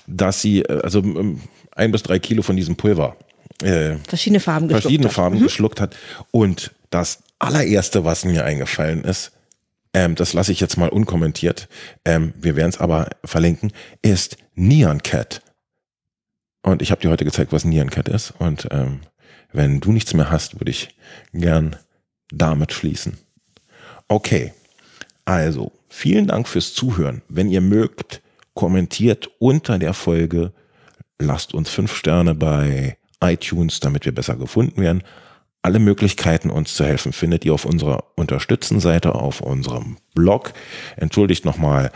[0.06, 1.40] dass sie, äh, also ähm,
[1.74, 3.16] ein bis drei Kilo von diesem Pulver
[3.62, 5.14] äh, Verschiedene Farben geschluckt verschiedene hat.
[5.14, 5.96] Farben geschluckt hat.
[6.30, 9.32] Und das allererste, was mir eingefallen ist,
[9.94, 11.68] ähm, das lasse ich jetzt mal unkommentiert,
[12.04, 13.72] ähm, wir werden es aber verlinken,
[14.02, 15.40] ist Neon Cat.
[16.66, 18.34] Und ich habe dir heute gezeigt, was Neon Cat ist.
[18.40, 19.02] Und ähm,
[19.52, 20.88] wenn du nichts mehr hast, würde ich
[21.32, 21.76] gern
[22.30, 23.18] damit schließen.
[24.08, 24.52] Okay,
[25.24, 27.22] also vielen Dank fürs Zuhören.
[27.28, 28.20] Wenn ihr mögt,
[28.54, 30.52] kommentiert unter der Folge,
[31.20, 35.04] lasst uns fünf Sterne bei iTunes, damit wir besser gefunden werden.
[35.62, 40.52] Alle Möglichkeiten, uns zu helfen, findet ihr auf unserer Unterstützenseite auf unserem Blog.
[40.96, 41.92] Entschuldigt nochmal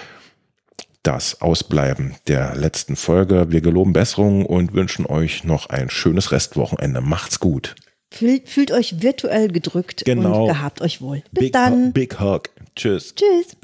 [1.03, 3.51] das Ausbleiben der letzten Folge.
[3.51, 7.01] Wir geloben Besserung und wünschen euch noch ein schönes Restwochenende.
[7.01, 7.75] Macht's gut.
[8.13, 10.43] Fühlt, fühlt euch virtuell gedrückt genau.
[10.43, 11.23] und gehabt euch wohl.
[11.33, 11.87] Bis Big dann.
[11.89, 12.43] Hug, Big Hug.
[12.75, 13.15] Tschüss.
[13.15, 13.57] Tschüss.